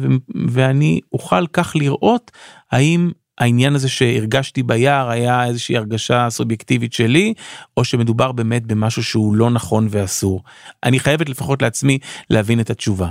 ואני 0.47 0.99
אוכל 1.13 1.47
כך 1.47 1.75
לראות 1.75 2.31
האם 2.71 3.11
העניין 3.39 3.75
הזה 3.75 3.89
שהרגשתי 3.89 4.63
ביער 4.63 5.09
היה 5.09 5.45
איזושהי 5.45 5.77
הרגשה 5.77 6.27
סובייקטיבית 6.29 6.93
שלי, 6.93 7.33
או 7.77 7.83
שמדובר 7.83 8.31
באמת 8.31 8.65
במשהו 8.65 9.03
שהוא 9.03 9.35
לא 9.35 9.49
נכון 9.49 9.87
ואסור. 9.89 10.43
אני 10.83 10.99
חייבת 10.99 11.29
לפחות 11.29 11.61
לעצמי 11.61 11.99
להבין 12.29 12.59
את 12.59 12.69
התשובה. 12.69 13.09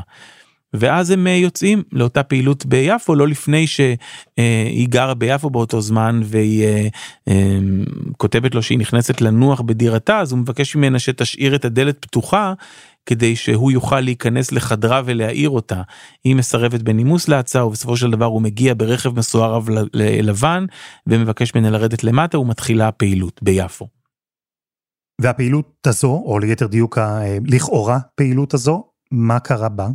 ואז 0.74 1.10
הם 1.10 1.26
אה, 1.26 1.32
יוצאים 1.32 1.82
לאותה 1.92 2.22
פעילות 2.22 2.66
ביפו 2.66 3.14
לא 3.14 3.28
לפני 3.28 3.66
שהיא 3.66 4.88
גרה 4.88 5.14
ביפו 5.14 5.50
באותו 5.50 5.80
זמן 5.80 6.20
והיא 6.24 6.64
אה, 6.64 6.88
אה, 7.28 7.58
כותבת 8.16 8.54
לו 8.54 8.62
שהיא 8.62 8.78
נכנסת 8.78 9.20
לנוח 9.20 9.60
בדירתה 9.60 10.20
אז 10.20 10.32
הוא 10.32 10.38
מבקש 10.38 10.76
ממנה 10.76 10.98
שתשאיר 10.98 11.54
את 11.54 11.64
הדלת 11.64 11.98
פתוחה 12.00 12.52
כדי 13.06 13.36
שהוא 13.36 13.72
יוכל 13.72 14.00
להיכנס 14.00 14.52
לחדרה 14.52 15.02
ולהעיר 15.04 15.50
אותה. 15.50 15.82
היא 16.24 16.36
מסרבת 16.36 16.82
בנימוס 16.82 17.28
להצעה 17.28 17.66
ובסופו 17.66 17.96
של 17.96 18.10
דבר 18.10 18.24
הוא 18.24 18.42
מגיע 18.42 18.74
ברכב 18.76 19.18
מסוערב 19.18 19.68
לבן 19.94 20.64
ומבקש 21.06 21.54
ממנה 21.54 21.70
לרדת 21.70 22.04
למטה 22.04 22.38
ומתחילה 22.38 22.88
הפעילות 22.88 23.42
ביפו. 23.42 23.88
והפעילות 25.20 25.86
הזו, 25.86 26.22
או 26.26 26.38
ליתר 26.38 26.66
דיוק 26.66 26.98
לכאורה 27.46 27.98
פעילות 28.14 28.54
הזו, 28.54 28.84
מה 29.10 29.40
קרה 29.40 29.68
בה? 29.68 29.88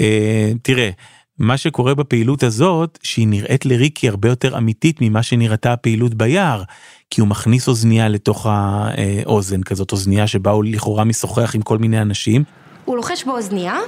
אה, 0.00 0.52
תראה, 0.62 0.90
מה 1.38 1.56
שקורה 1.56 1.94
בפעילות 1.94 2.42
הזאת, 2.42 2.98
שהיא 3.02 3.28
נראית 3.28 3.66
לריקי 3.66 4.08
הרבה 4.08 4.28
יותר 4.28 4.58
אמיתית 4.58 4.96
ממה 5.00 5.22
שנראתה 5.22 5.72
הפעילות 5.72 6.14
ביער, 6.14 6.62
כי 7.10 7.20
הוא 7.20 7.28
מכניס 7.28 7.68
אוזנייה 7.68 8.08
לתוך 8.08 8.46
האוזן, 8.48 9.62
כזאת 9.62 9.92
אוזנייה 9.92 10.26
שבה 10.26 10.50
הוא 10.50 10.64
לכאורה 10.64 11.04
משוחח 11.04 11.54
עם 11.54 11.62
כל 11.62 11.78
מיני 11.78 12.02
אנשים. 12.02 12.44
הוא 12.84 12.96
לוחש 12.96 13.24
באוזנייה, 13.24 13.78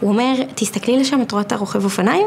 הוא 0.00 0.10
אומר, 0.10 0.34
תסתכלי 0.54 1.00
לשם, 1.00 1.22
את 1.22 1.32
רואה 1.32 1.42
את 1.42 1.52
הרוכב 1.52 1.84
אופניים, 1.84 2.26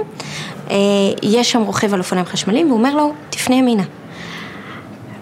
אה, 0.69 0.75
יש 1.23 1.51
שם 1.51 1.61
רוכב 1.61 1.93
על 1.93 1.99
אופניים 1.99 2.25
חשמליים, 2.25 2.67
והוא 2.67 2.77
אומר 2.77 2.95
לו, 2.95 3.13
תפנה 3.29 3.55
ימינה. 3.55 3.83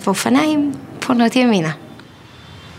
ואופניים 0.04 0.72
פונות 1.00 1.36
ימינה. 1.36 1.72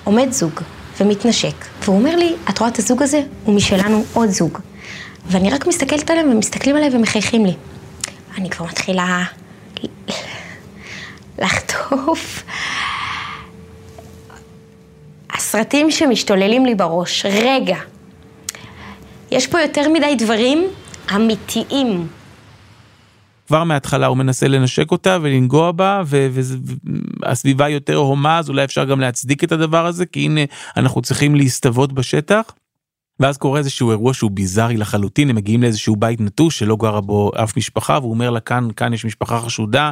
עומד 0.05 0.33
זוג 0.33 0.61
ומתנשק, 1.01 1.55
והוא 1.85 1.97
אומר 1.97 2.17
לי, 2.17 2.35
את 2.51 2.59
רואה 2.59 2.71
את 2.71 2.79
הזוג 2.79 3.03
הזה? 3.03 3.23
הוא 3.45 3.55
משלנו 3.55 4.05
עוד 4.13 4.29
זוג. 4.29 4.59
ואני 5.27 5.51
רק 5.51 5.67
מסתכלת 5.67 6.11
עליהם 6.11 6.33
ומסתכלים 6.33 6.77
עליי 6.77 6.89
ומחייכים 6.93 7.47
לי. 7.47 7.55
אני 8.39 8.51
כבר 8.51 8.67
מתחילה 8.67 9.25
לחטוף. 11.39 12.45
הסרטים 15.33 15.91
שמשתוללים 15.91 16.67
לי 16.67 16.75
בראש, 16.75 17.27
רגע, 17.27 17.77
יש 19.31 19.47
פה 19.47 19.61
יותר 19.61 19.89
מדי 19.89 20.15
דברים 20.19 20.67
אמיתיים. 21.15 22.07
כבר 23.51 23.65
מההתחלה 23.65 24.07
הוא 24.07 24.17
מנסה 24.17 24.49
לנשק 24.49 24.91
אותה 24.91 25.19
ולנגוע 25.23 25.73
בה 25.73 26.03
והסביבה 27.23 27.69
יותר 27.69 27.97
הומה 27.97 28.39
אז 28.39 28.49
אולי 28.49 28.65
אפשר 28.65 28.85
גם 28.85 29.01
להצדיק 29.01 29.45
את 29.45 29.53
הדבר 29.53 29.87
הזה 29.87 30.07
כי 30.07 30.21
הנה 30.21 30.41
אנחנו 30.77 31.03
צריכים 31.03 31.35
להסתוות 31.35 31.93
בשטח. 31.93 32.43
ואז 33.21 33.37
קורה 33.37 33.59
איזשהו 33.59 33.91
אירוע 33.91 34.15
שהוא 34.15 34.31
ביזארי 34.31 34.77
לחלוטין 34.77 35.31
הם 35.31 35.37
מגיעים 35.37 35.63
לאיזשהו 35.63 35.97
בית 35.97 36.21
נטוש 36.21 36.59
שלא 36.59 36.77
גרה 36.77 37.01
בו 37.01 37.31
אף 37.45 37.57
משפחה 37.57 37.99
והוא 38.01 38.11
אומר 38.11 38.31
לה 38.31 38.41
כאן 38.41 38.69
כאן 38.77 38.93
יש 38.93 39.05
משפחה 39.05 39.41
חשודה 39.41 39.91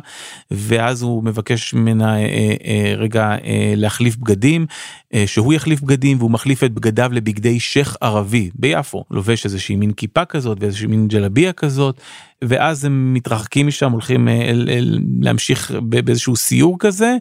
ואז 0.50 1.02
הוא 1.02 1.24
מבקש 1.24 1.74
ממנה 1.74 2.16
אה, 2.16 2.22
אה, 2.22 2.54
אה, 2.64 2.94
רגע 2.96 3.30
אה, 3.44 3.72
להחליף 3.76 4.16
בגדים 4.16 4.66
אה, 5.14 5.24
שהוא 5.26 5.54
יחליף 5.54 5.80
בגדים 5.80 6.18
והוא 6.18 6.30
מחליף 6.30 6.64
את 6.64 6.72
בגדיו 6.72 7.10
לבגדי 7.12 7.60
שייח 7.60 7.96
ערבי 8.00 8.50
ביפו 8.54 9.04
לובש 9.10 9.44
איזושהי 9.44 9.76
מין 9.76 9.92
כיפה 9.92 10.24
כזאת 10.24 10.58
ואיזושהי 10.60 10.86
מין 10.86 11.08
ג'לביה 11.08 11.52
כזאת 11.52 12.00
ואז 12.44 12.84
הם 12.84 13.14
מתרחקים 13.14 13.66
משם 13.66 13.92
הולכים 13.92 14.28
אה, 14.28 14.42
אל, 14.48 14.98
להמשיך 15.20 15.72
באיזשהו 15.82 16.36
סיור 16.36 16.76
כזה 16.78 17.16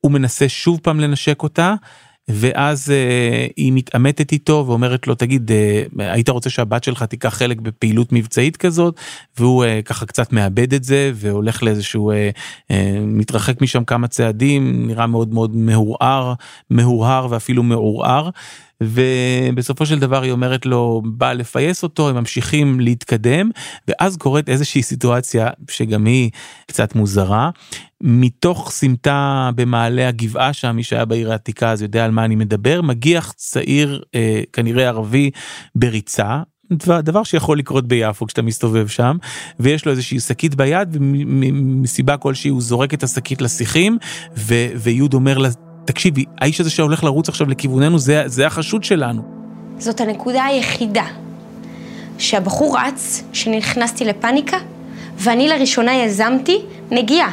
הוא 0.00 0.12
מנסה 0.12 0.48
שוב 0.48 0.80
פעם 0.82 1.00
לנשק 1.00 1.42
אותה. 1.42 1.74
ואז 2.28 2.88
uh, 2.88 3.52
היא 3.56 3.72
מתעמתת 3.72 4.32
איתו 4.32 4.64
ואומרת 4.66 5.06
לו 5.06 5.14
תגיד 5.14 5.50
uh, 5.50 6.02
היית 6.02 6.28
רוצה 6.28 6.50
שהבת 6.50 6.84
שלך 6.84 7.02
תיקח 7.02 7.34
חלק 7.34 7.60
בפעילות 7.60 8.12
מבצעית 8.12 8.56
כזאת? 8.56 9.00
והוא 9.38 9.64
uh, 9.64 9.82
ככה 9.84 10.06
קצת 10.06 10.32
מאבד 10.32 10.74
את 10.74 10.84
זה 10.84 11.10
והולך 11.14 11.62
לאיזשהו 11.62 12.12
מתרחק 13.00 13.60
משם 13.62 13.84
כמה 13.84 14.08
צעדים 14.08 14.86
נראה 14.86 15.06
מאוד 15.06 15.34
מאוד 15.34 15.56
מהורהר 15.56 16.34
מהורהר 16.70 17.26
ואפילו 17.30 17.62
מעורער 17.62 18.30
ובסופו 18.82 19.86
של 19.86 19.98
דבר 19.98 20.22
היא 20.22 20.32
אומרת 20.32 20.66
לו 20.66 21.02
בא 21.04 21.32
לפייס 21.32 21.82
אותו 21.82 22.08
הם 22.08 22.14
ממשיכים 22.14 22.80
להתקדם 22.80 23.50
ואז 23.88 24.16
קורית 24.16 24.48
איזושהי 24.48 24.82
סיטואציה 24.82 25.48
שגם 25.70 26.04
היא 26.04 26.30
קצת 26.66 26.94
מוזרה. 26.94 27.50
מתוך 28.00 28.70
סמטה 28.70 29.50
במעלה 29.54 30.08
הגבעה 30.08 30.52
שם 30.52 30.76
מי 30.76 30.82
שהיה 30.82 31.04
בעיר 31.04 31.32
העתיקה 31.32 31.70
אז 31.70 31.82
יודע 31.82 32.04
על 32.04 32.10
מה 32.10 32.24
אני 32.24 32.36
מדבר 32.36 32.82
מגיח 32.82 33.32
צעיר 33.36 34.02
אה, 34.14 34.42
כנראה 34.52 34.88
ערבי 34.88 35.30
בריצה. 35.74 36.42
דבר 37.02 37.22
שיכול 37.22 37.58
לקרות 37.58 37.88
ביפו 37.88 38.26
כשאתה 38.26 38.42
מסתובב 38.42 38.86
שם 38.86 39.16
ויש 39.60 39.86
לו 39.86 39.92
איזושהי 39.92 40.20
שקית 40.20 40.54
ביד 40.54 40.96
ומסיבה 41.00 42.16
כלשהי 42.16 42.50
הוא 42.50 42.62
זורק 42.62 42.94
את 42.94 43.02
השקית 43.02 43.42
לשיחים 43.42 43.98
ויוד 44.76 45.14
אומר 45.14 45.38
לה 45.38 45.48
תקשיבי, 45.84 46.24
האיש 46.38 46.60
הזה 46.60 46.70
שהולך 46.70 47.04
לרוץ 47.04 47.28
עכשיו 47.28 47.46
לכיווננו, 47.46 47.98
זה, 47.98 48.22
זה 48.26 48.46
החשוד 48.46 48.84
שלנו. 48.84 49.22
זאת 49.78 50.00
הנקודה 50.00 50.44
היחידה 50.44 51.04
שהבחור 52.18 52.78
רץ, 52.78 53.24
שנכנסתי 53.32 54.04
לפאניקה, 54.04 54.56
ואני 55.16 55.48
לראשונה 55.48 55.94
יזמתי 55.94 56.58
נגיעה. 56.90 57.30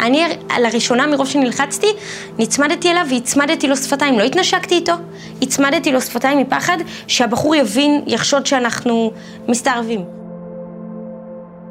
אני 0.00 0.22
לראשונה 0.58 1.06
מרוב 1.06 1.26
שנלחצתי, 1.26 1.86
נצמדתי 2.38 2.90
אליו 2.90 3.06
והצמדתי 3.10 3.68
לו 3.68 3.76
שפתיים, 3.76 4.18
לא 4.18 4.24
התנשקתי 4.24 4.74
איתו, 4.74 4.92
הצמדתי 5.42 5.92
לו 5.92 6.00
שפתיים 6.00 6.38
מפחד 6.38 6.78
שהבחור 7.06 7.54
יבין, 7.54 8.02
יחשוד 8.06 8.46
שאנחנו 8.46 9.10
מסתערבים. 9.48 10.23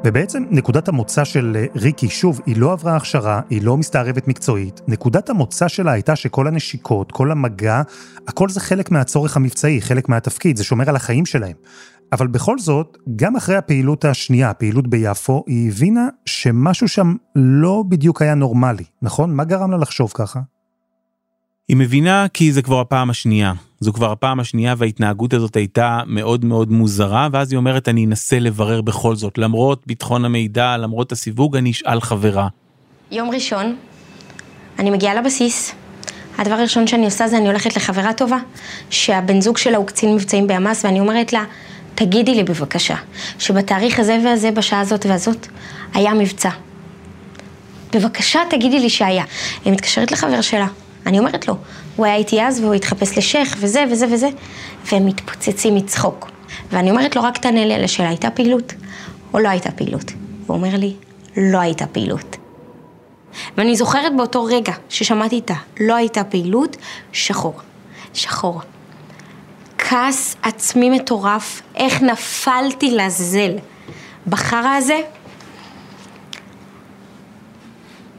ובעצם 0.04 0.44
נקודת 0.50 0.88
המוצא 0.88 1.24
של 1.24 1.56
אה, 1.56 1.66
ריקי, 1.76 2.08
שוב, 2.08 2.40
היא 2.46 2.56
לא 2.56 2.72
עברה 2.72 2.96
הכשרה, 2.96 3.40
היא 3.50 3.62
לא 3.62 3.76
מסתערבת 3.76 4.28
מקצועית. 4.28 4.80
נקודת 4.88 5.30
המוצא 5.30 5.68
שלה 5.68 5.92
הייתה 5.92 6.16
שכל 6.16 6.46
הנשיקות, 6.46 7.12
כל 7.12 7.30
המגע, 7.30 7.82
הכל 8.28 8.48
זה 8.48 8.60
חלק 8.60 8.90
מהצורך 8.90 9.36
המבצעי, 9.36 9.80
חלק 9.82 10.08
מהתפקיד, 10.08 10.56
זה 10.56 10.64
שומר 10.64 10.88
על 10.88 10.96
החיים 10.96 11.26
שלהם. 11.26 11.56
אבל 12.12 12.26
בכל 12.26 12.58
זאת, 12.58 12.98
גם 13.16 13.36
אחרי 13.36 13.56
הפעילות 13.56 14.04
השנייה, 14.04 14.50
הפעילות 14.50 14.88
ביפו, 14.88 15.44
היא 15.46 15.68
הבינה 15.68 16.08
שמשהו 16.26 16.88
שם 16.88 17.14
לא 17.36 17.84
בדיוק 17.88 18.22
היה 18.22 18.34
נורמלי, 18.34 18.84
נכון? 19.02 19.34
מה 19.34 19.44
גרם 19.44 19.70
לה 19.70 19.76
לחשוב 19.76 20.12
ככה? 20.14 20.40
היא 21.68 21.76
מבינה 21.76 22.26
כי 22.34 22.52
זה 22.52 22.62
כבר 22.62 22.80
הפעם 22.80 23.10
השנייה. 23.10 23.52
זו 23.80 23.92
כבר 23.92 24.12
הפעם 24.12 24.40
השנייה 24.40 24.74
וההתנהגות 24.78 25.34
הזאת 25.34 25.56
הייתה 25.56 26.00
מאוד 26.06 26.44
מאוד 26.44 26.70
מוזרה, 26.72 27.28
ואז 27.32 27.52
היא 27.52 27.56
אומרת 27.56 27.88
אני 27.88 28.04
אנסה 28.04 28.38
לברר 28.38 28.80
בכל 28.80 29.16
זאת, 29.16 29.38
למרות 29.38 29.82
ביטחון 29.86 30.24
המידע, 30.24 30.76
למרות 30.76 31.12
הסיווג, 31.12 31.56
אני 31.56 31.70
אשאל 31.70 32.00
חברה. 32.00 32.48
יום 33.10 33.30
ראשון, 33.30 33.76
אני 34.78 34.90
מגיעה 34.90 35.14
לבסיס, 35.14 35.74
הדבר 36.38 36.54
הראשון 36.54 36.86
שאני 36.86 37.04
עושה 37.04 37.28
זה 37.28 37.36
אני 37.36 37.46
הולכת 37.46 37.76
לחברה 37.76 38.12
טובה, 38.12 38.38
שהבן 38.90 39.40
זוג 39.40 39.56
שלה 39.58 39.76
הוא 39.76 39.86
קצין 39.86 40.14
מבצעים 40.14 40.46
בימ"ס, 40.46 40.84
ואני 40.84 41.00
אומרת 41.00 41.32
לה, 41.32 41.44
תגידי 41.94 42.34
לי 42.34 42.44
בבקשה, 42.44 42.96
שבתאריך 43.38 43.98
הזה 43.98 44.18
והזה, 44.24 44.50
בשעה 44.50 44.80
הזאת 44.80 45.06
והזאת, 45.06 45.46
היה 45.94 46.14
מבצע. 46.14 46.50
בבקשה 47.92 48.40
תגידי 48.50 48.78
לי 48.78 48.90
שהיה. 48.90 49.24
היא 49.64 49.72
מתקשרת 49.72 50.12
לחבר 50.12 50.40
שלה, 50.40 50.66
אני 51.06 51.18
אומרת 51.18 51.48
לו, 51.48 51.56
הוא 51.96 52.06
היה 52.06 52.14
איתי 52.14 52.42
אז 52.42 52.60
והוא 52.60 52.74
התחפש 52.74 53.18
לשייח 53.18 53.56
וזה 53.58 53.84
וזה 53.90 54.06
וזה, 54.12 54.28
והם 54.92 55.06
מתפוצצים 55.06 55.74
מצחוק. 55.74 56.30
ואני 56.70 56.90
אומרת 56.90 57.16
לו, 57.16 57.22
רק 57.22 57.38
תענה 57.38 57.64
לי 57.64 57.74
על 57.74 57.84
השאלה, 57.84 58.08
הייתה 58.08 58.30
פעילות 58.30 58.72
או 59.34 59.38
לא 59.38 59.48
הייתה 59.48 59.70
פעילות? 59.70 60.12
הוא 60.46 60.56
אומר 60.56 60.76
לי, 60.76 60.94
לא 61.36 61.58
הייתה 61.58 61.86
פעילות. 61.86 62.36
ואני 63.56 63.76
זוכרת 63.76 64.16
באותו 64.16 64.44
רגע 64.44 64.72
ששמעתי 64.88 65.36
איתה, 65.36 65.54
לא 65.80 65.94
הייתה 65.94 66.24
פעילות, 66.24 66.76
שחור. 67.12 67.54
שחור. 68.14 68.60
כעס 69.78 70.36
עצמי 70.42 70.90
מטורף, 70.90 71.62
איך 71.76 72.02
נפלתי 72.02 72.90
לעזאזל. 72.90 73.52
בחרא 74.26 74.76
הזה, 74.76 75.00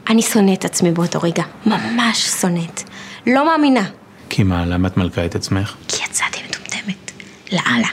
אני 0.10 0.22
שונאת 0.22 0.60
את 0.60 0.66
עצמי 0.66 0.92
באותו 0.92 1.20
רגע, 1.20 1.44
ממש 1.66 2.26
שונאת. 2.42 2.82
לא 3.28 3.46
מאמינה. 3.46 3.90
כי 4.30 4.44
מה, 4.44 4.66
למה 4.66 4.88
את 4.88 4.98
מלכה 4.98 5.26
את 5.26 5.36
עצמך? 5.36 5.76
כי 5.88 6.04
יצאתי 6.06 6.40
מטומטמת. 6.50 7.12
לאללה. 7.52 7.88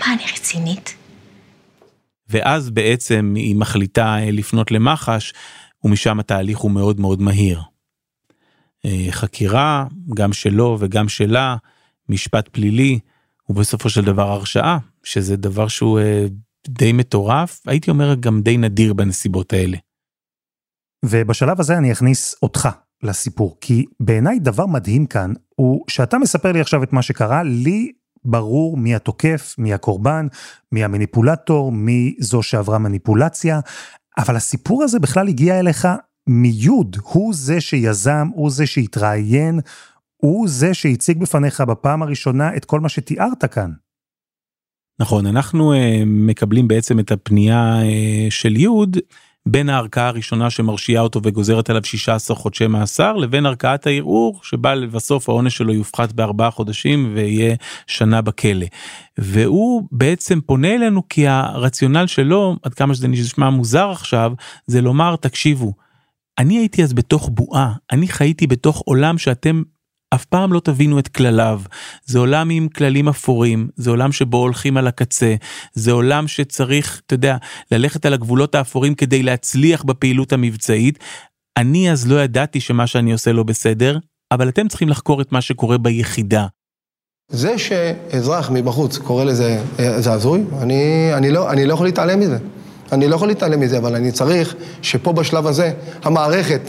מה, 0.00 0.06
אני 0.14 0.22
רצינית? 0.32 0.94
ואז 2.28 2.70
בעצם 2.70 3.32
היא 3.36 3.56
מחליטה 3.56 4.18
אה, 4.18 4.30
לפנות 4.30 4.70
למח"ש, 4.70 5.32
ומשם 5.84 6.20
התהליך 6.20 6.58
הוא 6.58 6.70
מאוד 6.70 7.00
מאוד 7.00 7.22
מהיר. 7.22 7.60
אה, 8.84 9.06
חקירה, 9.10 9.84
גם 10.14 10.32
שלו 10.32 10.76
וגם 10.80 11.08
שלה, 11.08 11.56
משפט 12.08 12.48
פלילי, 12.48 12.98
ובסופו 13.48 13.90
של 13.90 14.04
דבר 14.04 14.30
הרשעה, 14.30 14.78
שזה 15.02 15.36
דבר 15.36 15.68
שהוא 15.68 16.00
אה, 16.00 16.26
די 16.68 16.92
מטורף, 16.92 17.60
הייתי 17.66 17.90
אומר 17.90 18.14
גם 18.14 18.42
די 18.42 18.56
נדיר 18.56 18.92
בנסיבות 18.92 19.52
האלה. 19.52 19.76
ובשלב 21.04 21.60
הזה 21.60 21.78
אני 21.78 21.92
אכניס 21.92 22.34
אותך 22.42 22.68
לסיפור, 23.02 23.56
כי 23.60 23.84
בעיניי 24.00 24.38
דבר 24.38 24.66
מדהים 24.66 25.06
כאן 25.06 25.32
הוא 25.54 25.84
שאתה 25.88 26.18
מספר 26.18 26.52
לי 26.52 26.60
עכשיו 26.60 26.82
את 26.82 26.92
מה 26.92 27.02
שקרה, 27.02 27.42
לי 27.42 27.92
ברור 28.24 28.76
מי 28.76 28.94
התוקף, 28.94 29.54
מי 29.58 29.74
הקורבן, 29.74 30.26
מי 30.72 30.84
המניפולטור, 30.84 31.72
מי 31.72 32.14
זו 32.18 32.42
שעברה 32.42 32.78
מניפולציה, 32.78 33.60
אבל 34.18 34.36
הסיפור 34.36 34.82
הזה 34.82 34.98
בכלל 34.98 35.28
הגיע 35.28 35.58
אליך 35.58 35.88
מיוד, 36.26 36.96
הוא 37.02 37.34
זה 37.34 37.60
שיזם, 37.60 38.28
הוא 38.34 38.50
זה 38.50 38.66
שהתראיין, 38.66 39.60
הוא 40.16 40.48
זה 40.48 40.74
שהציג 40.74 41.18
בפניך 41.18 41.60
בפעם 41.60 42.02
הראשונה 42.02 42.56
את 42.56 42.64
כל 42.64 42.80
מה 42.80 42.88
שתיארת 42.88 43.44
כאן. 43.44 43.70
נכון, 45.00 45.26
אנחנו 45.26 45.72
uh, 45.72 45.76
מקבלים 46.06 46.68
בעצם 46.68 46.98
את 46.98 47.12
הפנייה 47.12 47.80
uh, 47.82 48.30
של 48.30 48.56
יוד 48.56 48.96
בין 49.48 49.68
הערכאה 49.68 50.08
הראשונה 50.08 50.50
שמרשיעה 50.50 51.02
אותו 51.02 51.20
וגוזרת 51.24 51.70
עליו 51.70 51.84
16 51.84 52.36
חודשי 52.36 52.66
מאסר 52.66 53.16
לבין 53.16 53.46
ערכאת 53.46 53.86
הערעור 53.86 54.40
שבה 54.42 54.74
לבסוף 54.74 55.28
העונש 55.28 55.56
שלו 55.56 55.72
יופחת 55.72 56.12
בארבעה 56.12 56.50
חודשים 56.50 57.12
ויהיה 57.14 57.56
שנה 57.86 58.22
בכלא. 58.22 58.66
והוא 59.18 59.88
בעצם 59.92 60.40
פונה 60.40 60.74
אלינו 60.74 61.08
כי 61.08 61.28
הרציונל 61.28 62.06
שלו 62.06 62.56
עד 62.62 62.74
כמה 62.74 62.94
שזה 62.94 63.08
נשמע 63.08 63.50
מוזר 63.50 63.90
עכשיו 63.90 64.32
זה 64.66 64.80
לומר 64.80 65.16
תקשיבו. 65.16 65.72
אני 66.38 66.58
הייתי 66.58 66.82
אז 66.82 66.92
בתוך 66.92 67.30
בועה 67.32 67.72
אני 67.92 68.08
חייתי 68.08 68.46
בתוך 68.46 68.82
עולם 68.86 69.18
שאתם 69.18 69.62
אף 70.14 70.24
פעם 70.24 70.52
לא 70.52 70.60
תבינו 70.60 70.98
את 70.98 71.08
כלליו. 71.08 71.60
זה 72.04 72.18
עולם 72.18 72.50
עם 72.50 72.68
כללים 72.68 73.08
אפורים, 73.08 73.68
זה 73.76 73.90
עולם 73.90 74.12
שבו 74.12 74.36
הולכים 74.36 74.76
על 74.76 74.86
הקצה, 74.86 75.34
זה 75.74 75.92
עולם 75.92 76.28
שצריך, 76.28 77.00
אתה 77.06 77.14
יודע, 77.14 77.36
ללכת 77.72 78.06
על 78.06 78.14
הגבולות 78.14 78.54
האפורים 78.54 78.94
כדי 78.94 79.22
להצליח 79.22 79.82
בפעילות 79.82 80.32
המבצעית. 80.32 80.98
אני 81.56 81.92
אז 81.92 82.08
לא 82.08 82.22
ידעתי 82.22 82.60
שמה 82.60 82.86
שאני 82.86 83.12
עושה 83.12 83.32
לא 83.32 83.42
בסדר, 83.42 83.98
אבל 84.32 84.48
אתם 84.48 84.68
צריכים 84.68 84.88
לחקור 84.88 85.20
את 85.20 85.32
מה 85.32 85.40
שקורה 85.40 85.78
ביחידה. 85.78 86.46
זה 87.28 87.58
שאזרח 87.58 88.50
מבחוץ 88.50 88.98
קורא 88.98 89.24
לזה 89.24 89.62
זעזועי, 89.98 90.42
אני, 90.60 91.10
אני, 91.14 91.30
לא, 91.30 91.50
אני 91.50 91.66
לא 91.66 91.74
יכול 91.74 91.86
להתעלם 91.86 92.20
מזה. 92.20 92.38
אני 92.92 93.08
לא 93.08 93.14
יכול 93.14 93.28
להתעלם 93.28 93.60
מזה, 93.60 93.78
אבל 93.78 93.94
אני 93.94 94.12
צריך 94.12 94.54
שפה 94.82 95.12
בשלב 95.12 95.46
הזה 95.46 95.72
המערכת 96.02 96.60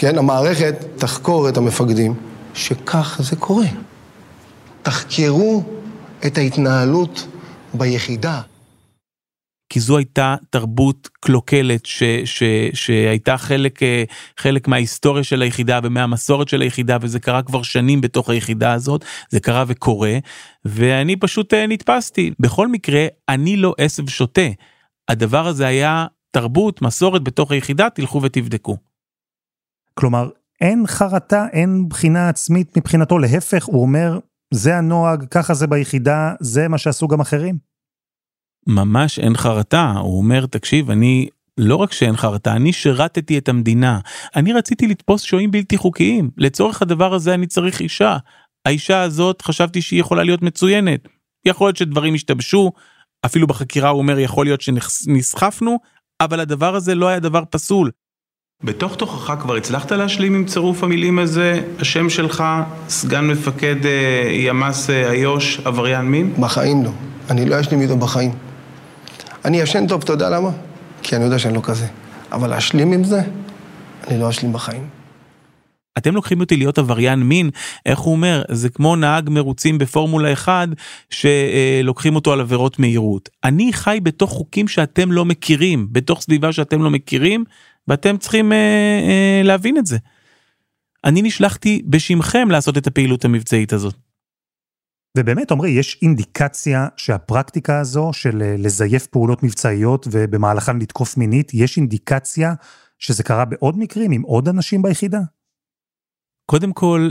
כן, 0.00 0.18
המערכת 0.18 0.74
תחקור 0.96 1.48
את 1.48 1.56
המפקדים, 1.56 2.14
שכך 2.54 3.20
זה 3.22 3.36
קורה. 3.36 3.66
תחקרו 4.82 5.64
את 6.26 6.38
ההתנהלות 6.38 7.26
ביחידה. 7.74 8.40
כי 9.68 9.80
זו 9.80 9.96
הייתה 9.96 10.36
תרבות 10.50 11.08
קלוקלת 11.20 11.86
ש, 11.86 12.02
ש, 12.24 12.42
שהייתה 12.74 13.36
חלק, 13.36 13.82
אה, 13.82 14.04
חלק 14.36 14.68
מההיסטוריה 14.68 15.24
של 15.24 15.42
היחידה 15.42 15.80
ומהמסורת 15.82 16.48
של 16.48 16.60
היחידה 16.60 16.96
וזה 17.00 17.20
קרה 17.20 17.42
כבר 17.42 17.62
שנים 17.62 18.00
בתוך 18.00 18.30
היחידה 18.30 18.72
הזאת, 18.72 19.04
זה 19.30 19.40
קרה 19.40 19.64
וקורה, 19.66 20.18
ואני 20.64 21.16
פשוט 21.16 21.54
אה, 21.54 21.66
נתפסתי. 21.66 22.30
בכל 22.38 22.68
מקרה, 22.68 23.06
אני 23.28 23.56
לא 23.56 23.74
עשב 23.78 24.08
שוטה. 24.08 24.48
הדבר 25.08 25.46
הזה 25.46 25.66
היה 25.66 26.06
תרבות, 26.30 26.82
מסורת 26.82 27.22
בתוך 27.22 27.52
היחידה, 27.52 27.90
תלכו 27.90 28.22
ותבדקו. 28.22 28.89
כלומר, 29.94 30.28
אין 30.60 30.86
חרטה, 30.86 31.46
אין 31.52 31.88
בחינה 31.88 32.28
עצמית 32.28 32.76
מבחינתו, 32.76 33.18
להפך, 33.18 33.64
הוא 33.64 33.82
אומר, 33.82 34.18
זה 34.54 34.76
הנוהג, 34.76 35.24
ככה 35.30 35.54
זה 35.54 35.66
ביחידה, 35.66 36.34
זה 36.40 36.68
מה 36.68 36.78
שעשו 36.78 37.08
גם 37.08 37.20
אחרים. 37.20 37.58
ממש 38.66 39.18
אין 39.18 39.36
חרטה, 39.36 39.92
הוא 39.96 40.18
אומר, 40.18 40.46
תקשיב, 40.46 40.90
אני 40.90 41.28
לא 41.58 41.76
רק 41.76 41.92
שאין 41.92 42.16
חרטה, 42.16 42.52
אני 42.52 42.72
שירתתי 42.72 43.38
את 43.38 43.48
המדינה. 43.48 44.00
אני 44.36 44.52
רציתי 44.52 44.86
לתפוס 44.86 45.22
שוהים 45.22 45.50
בלתי 45.50 45.76
חוקיים. 45.76 46.30
לצורך 46.36 46.82
הדבר 46.82 47.14
הזה 47.14 47.34
אני 47.34 47.46
צריך 47.46 47.80
אישה. 47.80 48.16
האישה 48.66 49.02
הזאת 49.02 49.42
חשבתי 49.42 49.82
שהיא 49.82 50.00
יכולה 50.00 50.24
להיות 50.24 50.42
מצוינת. 50.42 51.08
יכול 51.44 51.66
להיות 51.66 51.76
שדברים 51.76 52.14
השתבשו, 52.14 52.72
אפילו 53.26 53.46
בחקירה 53.46 53.88
הוא 53.88 53.98
אומר 53.98 54.18
יכול 54.18 54.46
להיות 54.46 54.60
שנסחפנו, 54.60 55.78
אבל 56.20 56.40
הדבר 56.40 56.74
הזה 56.74 56.94
לא 56.94 57.08
היה 57.08 57.20
דבר 57.20 57.42
פסול. 57.50 57.90
בתוך 58.64 58.96
תוכך 58.96 59.34
כבר 59.40 59.56
הצלחת 59.56 59.92
להשלים 59.92 60.34
עם 60.34 60.44
צירוף 60.44 60.84
המילים 60.84 61.18
הזה, 61.18 61.60
השם 61.78 62.10
שלך, 62.10 62.44
סגן 62.88 63.26
מפקד 63.26 63.86
אה, 63.86 64.30
ימ"ס 64.32 64.90
אה, 64.90 65.12
איו"ש, 65.12 65.60
עבריין 65.64 66.04
מין? 66.04 66.34
בחיים 66.40 66.84
לא. 66.84 66.90
אני 67.30 67.48
לא 67.48 67.60
אשלים 67.60 67.80
איתו 67.80 67.96
בחיים. 67.96 68.32
אני 69.44 69.60
ישן 69.60 69.86
טוב, 69.86 70.02
אתה 70.02 70.12
יודע 70.12 70.30
למה? 70.30 70.50
כי 71.02 71.16
אני 71.16 71.24
יודע 71.24 71.38
שאני 71.38 71.54
לא 71.54 71.60
כזה. 71.64 71.86
אבל 72.32 72.50
להשלים 72.50 72.92
עם 72.92 73.04
זה, 73.04 73.20
אני 74.08 74.20
לא 74.20 74.30
אשלים 74.30 74.52
בחיים. 74.52 75.00
אתם 75.98 76.14
לוקחים 76.14 76.40
אותי 76.40 76.56
להיות 76.56 76.78
עבריין 76.78 77.20
מין, 77.20 77.50
איך 77.86 77.98
הוא 77.98 78.12
אומר, 78.12 78.42
זה 78.50 78.68
כמו 78.68 78.96
נהג 78.96 79.30
מרוצים 79.30 79.78
בפורמולה 79.78 80.32
1 80.32 80.68
שלוקחים 81.10 82.14
אותו 82.14 82.32
על 82.32 82.40
עבירות 82.40 82.78
מהירות. 82.78 83.28
אני 83.44 83.72
חי 83.72 83.98
בתוך 84.02 84.30
חוקים 84.30 84.68
שאתם 84.68 85.12
לא 85.12 85.24
מכירים, 85.24 85.86
בתוך 85.92 86.20
סביבה 86.20 86.52
שאתם 86.52 86.82
לא 86.82 86.90
מכירים, 86.90 87.44
ואתם 87.90 88.16
צריכים 88.16 88.52
אה, 88.52 88.56
אה, 89.08 89.42
להבין 89.44 89.78
את 89.78 89.86
זה. 89.86 89.98
אני 91.04 91.22
נשלחתי 91.22 91.82
בשמכם 91.88 92.50
לעשות 92.50 92.78
את 92.78 92.86
הפעילות 92.86 93.24
המבצעית 93.24 93.72
הזאת. 93.72 93.94
ובאמת, 95.18 95.52
עמרי, 95.52 95.70
יש 95.70 95.98
אינדיקציה 96.02 96.88
שהפרקטיקה 96.96 97.80
הזו 97.80 98.10
של 98.12 98.42
אה, 98.42 98.54
לזייף 98.58 99.06
פעולות 99.06 99.42
מבצעיות 99.42 100.06
ובמהלכן 100.10 100.78
לתקוף 100.78 101.16
מינית, 101.16 101.54
יש 101.54 101.76
אינדיקציה 101.76 102.54
שזה 102.98 103.22
קרה 103.22 103.44
בעוד 103.44 103.78
מקרים 103.78 104.12
עם 104.12 104.22
עוד 104.22 104.48
אנשים 104.48 104.82
ביחידה? 104.82 105.20
קודם 106.46 106.72
כל, 106.72 107.10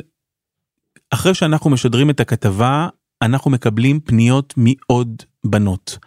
אחרי 1.13 1.33
שאנחנו 1.33 1.69
משדרים 1.69 2.09
את 2.09 2.19
הכתבה, 2.19 2.87
אנחנו 3.21 3.51
מקבלים 3.51 3.99
פניות 3.99 4.53
מעוד 4.57 5.23
בנות 5.45 5.97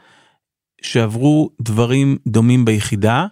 שעברו 0.82 1.50
דברים 1.60 2.18
דומים 2.26 2.64
ביחידה. 2.64 3.26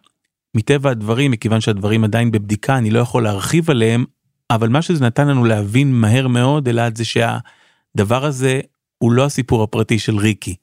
מטבע 0.55 0.91
הדברים, 0.91 1.31
מכיוון 1.31 1.61
שהדברים 1.61 2.05
עדיין 2.05 2.31
בבדיקה, 2.31 2.79
אני 2.79 2.91
לא 2.91 2.99
יכול 2.99 3.23
להרחיב 3.23 3.71
עליהם, 3.71 4.05
אבל 4.51 4.69
מה 4.69 4.83
שזה 4.83 5.05
נתן 5.05 5.29
לנו 5.29 5.45
להבין 5.45 5.93
מהר 5.93 6.29
מאוד, 6.29 6.69
אלעד, 6.69 6.97
זה 6.97 7.05
שהדבר 7.05 8.25
הזה 8.25 8.61
הוא 8.99 9.13
לא 9.13 9.25
הסיפור 9.25 9.63
הפרטי 9.63 9.99
של 9.99 10.17
ריקי. 10.17 10.55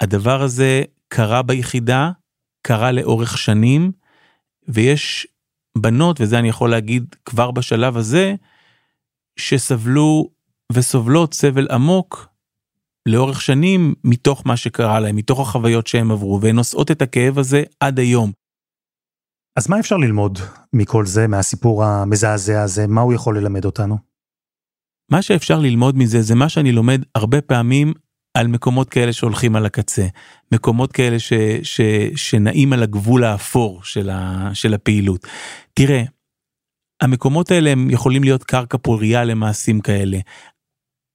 הדבר 0.00 0.42
הזה 0.42 0.82
קרה 1.08 1.42
ביחידה, 1.42 2.10
קרה 2.62 2.92
לאורך 2.92 3.38
שנים, 3.38 3.92
ויש 4.68 5.26
בנות, 5.78 6.20
וזה 6.20 6.38
אני 6.38 6.48
יכול 6.48 6.70
להגיד 6.70 7.14
כבר 7.24 7.50
בשלב 7.50 7.96
הזה, 7.96 8.34
שסבלו 9.36 10.30
וסובלות 10.72 11.34
סבל 11.34 11.66
עמוק 11.70 12.28
לאורך 13.06 13.42
שנים 13.42 13.94
מתוך 14.04 14.42
מה 14.46 14.56
שקרה 14.56 15.00
להם, 15.00 15.16
מתוך 15.16 15.40
החוויות 15.40 15.86
שהם 15.86 16.10
עברו, 16.10 16.40
והן 16.40 16.56
נושאות 16.56 16.90
את 16.90 17.02
הכאב 17.02 17.38
הזה 17.38 17.62
עד 17.80 17.98
היום. 17.98 18.32
אז 19.58 19.70
מה 19.70 19.80
אפשר 19.80 19.96
ללמוד 19.96 20.38
מכל 20.72 21.06
זה, 21.06 21.26
מהסיפור 21.26 21.84
המזעזע 21.84 22.62
הזה? 22.62 22.86
מה 22.86 23.00
הוא 23.00 23.12
יכול 23.12 23.38
ללמד 23.38 23.64
אותנו? 23.64 23.98
מה 25.10 25.22
שאפשר 25.22 25.58
ללמוד 25.58 25.98
מזה 25.98 26.22
זה 26.22 26.34
מה 26.34 26.48
שאני 26.48 26.72
לומד 26.72 27.02
הרבה 27.14 27.40
פעמים 27.40 27.92
על 28.34 28.46
מקומות 28.46 28.88
כאלה 28.88 29.12
שהולכים 29.12 29.56
על 29.56 29.66
הקצה, 29.66 30.06
מקומות 30.52 30.92
כאלה 30.92 31.18
ש, 31.18 31.32
ש, 31.62 31.80
שנעים 32.16 32.72
על 32.72 32.82
הגבול 32.82 33.24
האפור 33.24 33.82
של, 33.82 34.10
ה, 34.10 34.50
של 34.54 34.74
הפעילות. 34.74 35.26
תראה, 35.74 36.02
המקומות 37.02 37.50
האלה 37.50 37.70
הם 37.70 37.90
יכולים 37.90 38.24
להיות 38.24 38.44
קרקע 38.44 38.78
פוריה 38.78 39.24
למעשים 39.24 39.80
כאלה. 39.80 40.18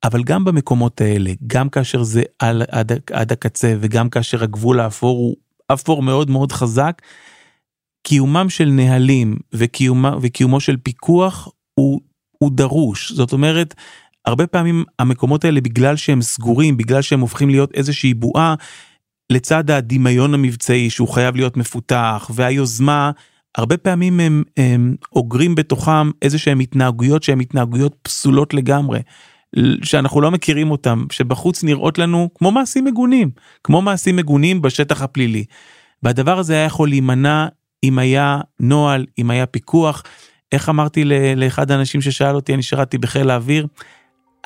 אבל 0.04 0.24
גם 0.24 0.46
במקומות 0.46 1.02
האלה, 1.02 1.32
גם 1.48 1.70
כאשר 1.70 2.04
זה 2.04 2.24
על, 2.40 2.62
עד, 2.72 2.92
עד 3.14 3.32
הקצה 3.32 3.76
וגם 3.80 4.10
כאשר 4.10 4.44
הגבול 4.44 4.80
האפור 4.80 5.18
הוא 5.18 5.36
אפור 5.74 6.02
מאוד 6.02 6.30
מאוד 6.30 6.52
חזק, 6.52 7.02
קיומם 8.04 8.50
של 8.50 8.66
נהלים 8.66 9.38
וקיומה, 9.54 10.16
וקיומו 10.22 10.60
של 10.60 10.78
פיקוח 10.78 11.48
הוא, 11.74 12.02
הוא 12.32 12.52
דרוש. 12.52 13.12
זאת 13.12 13.34
אומרת, 13.34 13.74
הרבה 14.26 14.48
פעמים 14.48 14.84
המקומות 15.00 15.46
האלה 15.46 15.62
בגלל 15.62 15.96
שהם 15.96 16.22
סגורים, 16.22 16.78
בגלל 16.78 17.02
שהם 17.02 17.20
הופכים 17.20 17.50
להיות 17.50 17.72
איזושהי 17.74 18.14
בועה, 18.14 18.56
לצד 19.30 19.72
הדמיון 19.72 20.34
המבצעי 20.34 20.90
שהוא 20.90 21.08
חייב 21.08 21.36
להיות 21.36 21.58
מפותח 21.58 22.32
והיוזמה, 22.34 23.12
הרבה 23.58 23.78
פעמים 23.78 24.20
הם, 24.20 24.44
הם 24.58 24.96
אוגרים 25.16 25.56
בתוכם 25.56 26.12
איזה 26.22 26.38
שהם 26.38 26.60
התנהגויות 26.60 27.24
שהן 27.24 27.42
התנהגויות 27.42 27.96
פסולות 28.02 28.54
לגמרי. 28.54 29.00
שאנחנו 29.84 30.22
לא 30.22 30.32
מכירים 30.32 30.72
אותם, 30.72 31.06
שבחוץ 31.12 31.64
נראות 31.64 31.98
לנו 31.98 32.30
כמו 32.36 32.52
מעשים 32.52 32.86
מגונים, 32.86 33.30
כמו 33.64 33.82
מעשים 33.82 34.16
מגונים 34.16 34.62
בשטח 34.62 35.02
הפלילי. 35.02 35.46
והדבר 36.04 36.40
הזה 36.40 36.54
היה 36.54 36.66
יכול 36.66 36.90
להימנע 36.90 37.48
אם 37.84 38.00
היה 38.00 38.40
נוהל, 38.60 39.06
אם 39.20 39.32
היה 39.32 39.46
פיקוח. 39.46 40.04
איך 40.52 40.70
אמרתי 40.70 41.04
לאחד 41.36 41.72
האנשים 41.72 42.02
ששאל 42.02 42.36
אותי, 42.36 42.54
אני 42.54 42.64
שירתי 42.64 42.98
בחיל 42.98 43.30
האוויר, 43.30 43.68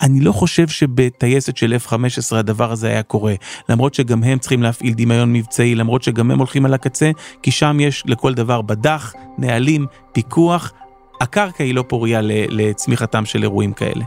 אני 0.01 0.19
לא 0.19 0.31
חושב 0.31 0.67
שבטייסת 0.67 1.57
של 1.57 1.75
F-15 1.85 2.35
הדבר 2.35 2.71
הזה 2.71 2.87
היה 2.87 3.03
קורה, 3.03 3.33
למרות 3.69 3.93
שגם 3.93 4.23
הם 4.23 4.39
צריכים 4.39 4.63
להפעיל 4.63 4.93
דמיון 4.93 5.33
מבצעי, 5.33 5.75
למרות 5.75 6.03
שגם 6.03 6.31
הם 6.31 6.37
הולכים 6.37 6.65
על 6.65 6.73
הקצה, 6.73 7.11
כי 7.41 7.51
שם 7.51 7.77
יש 7.79 8.03
לכל 8.05 8.33
דבר 8.33 8.61
בדח, 8.61 9.13
נהלים, 9.37 9.85
פיקוח, 10.13 10.73
הקרקע 11.21 11.63
היא 11.63 11.75
לא 11.75 11.83
פוריה 11.87 12.19
לצמיחתם 12.23 13.25
של 13.25 13.43
אירועים 13.43 13.73
כאלה. 13.73 14.05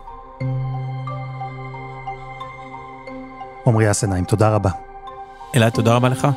עמרי 3.67 3.91
אסנאים, 3.91 4.25
תודה 4.25 4.55
רבה. 4.55 4.71
אלעד, 5.57 5.73
תודה 5.73 5.95
רבה 5.95 6.09
לך. 6.09 6.29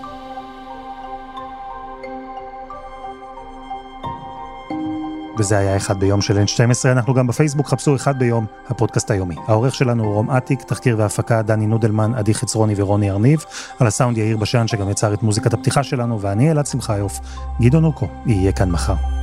וזה 5.38 5.58
היה 5.58 5.78
אחד 5.78 6.00
ביום 6.00 6.22
של 6.22 6.38
N12, 6.38 6.88
אנחנו 6.92 7.14
גם 7.14 7.28
בפייסבוק, 7.28 7.68
חפשו 7.68 7.96
אחד 7.96 8.20
ביום, 8.20 8.46
הפודקאסט 8.70 9.12
היומי. 9.12 9.36
העורך 9.48 9.76
שלנו 9.76 10.04
הוא 10.04 10.14
רום 10.14 10.32
אטיק, 10.32 10.64
תחקיר 10.64 10.96
והפקה 11.00 11.42
דני 11.42 11.68
נודלמן, 11.68 12.16
עדי 12.16 12.34
חצרוני 12.34 12.74
ורוני 12.78 13.12
ארניב, 13.12 13.46
על 13.80 13.88
הסאונד 13.88 14.18
יאיר 14.18 14.38
בשן 14.38 14.68
שגם 14.68 14.90
יצר 14.90 15.14
את 15.14 15.24
מוזיקת 15.24 15.54
הפתיחה 15.54 15.84
שלנו, 15.84 16.22
ואני 16.22 16.52
אלעד 16.52 16.66
שמחיוף, 16.66 17.20
גדעון 17.62 17.84
אוקו, 17.84 18.08
יהיה 18.26 18.52
כאן 18.52 18.72
מחר. 18.72 19.23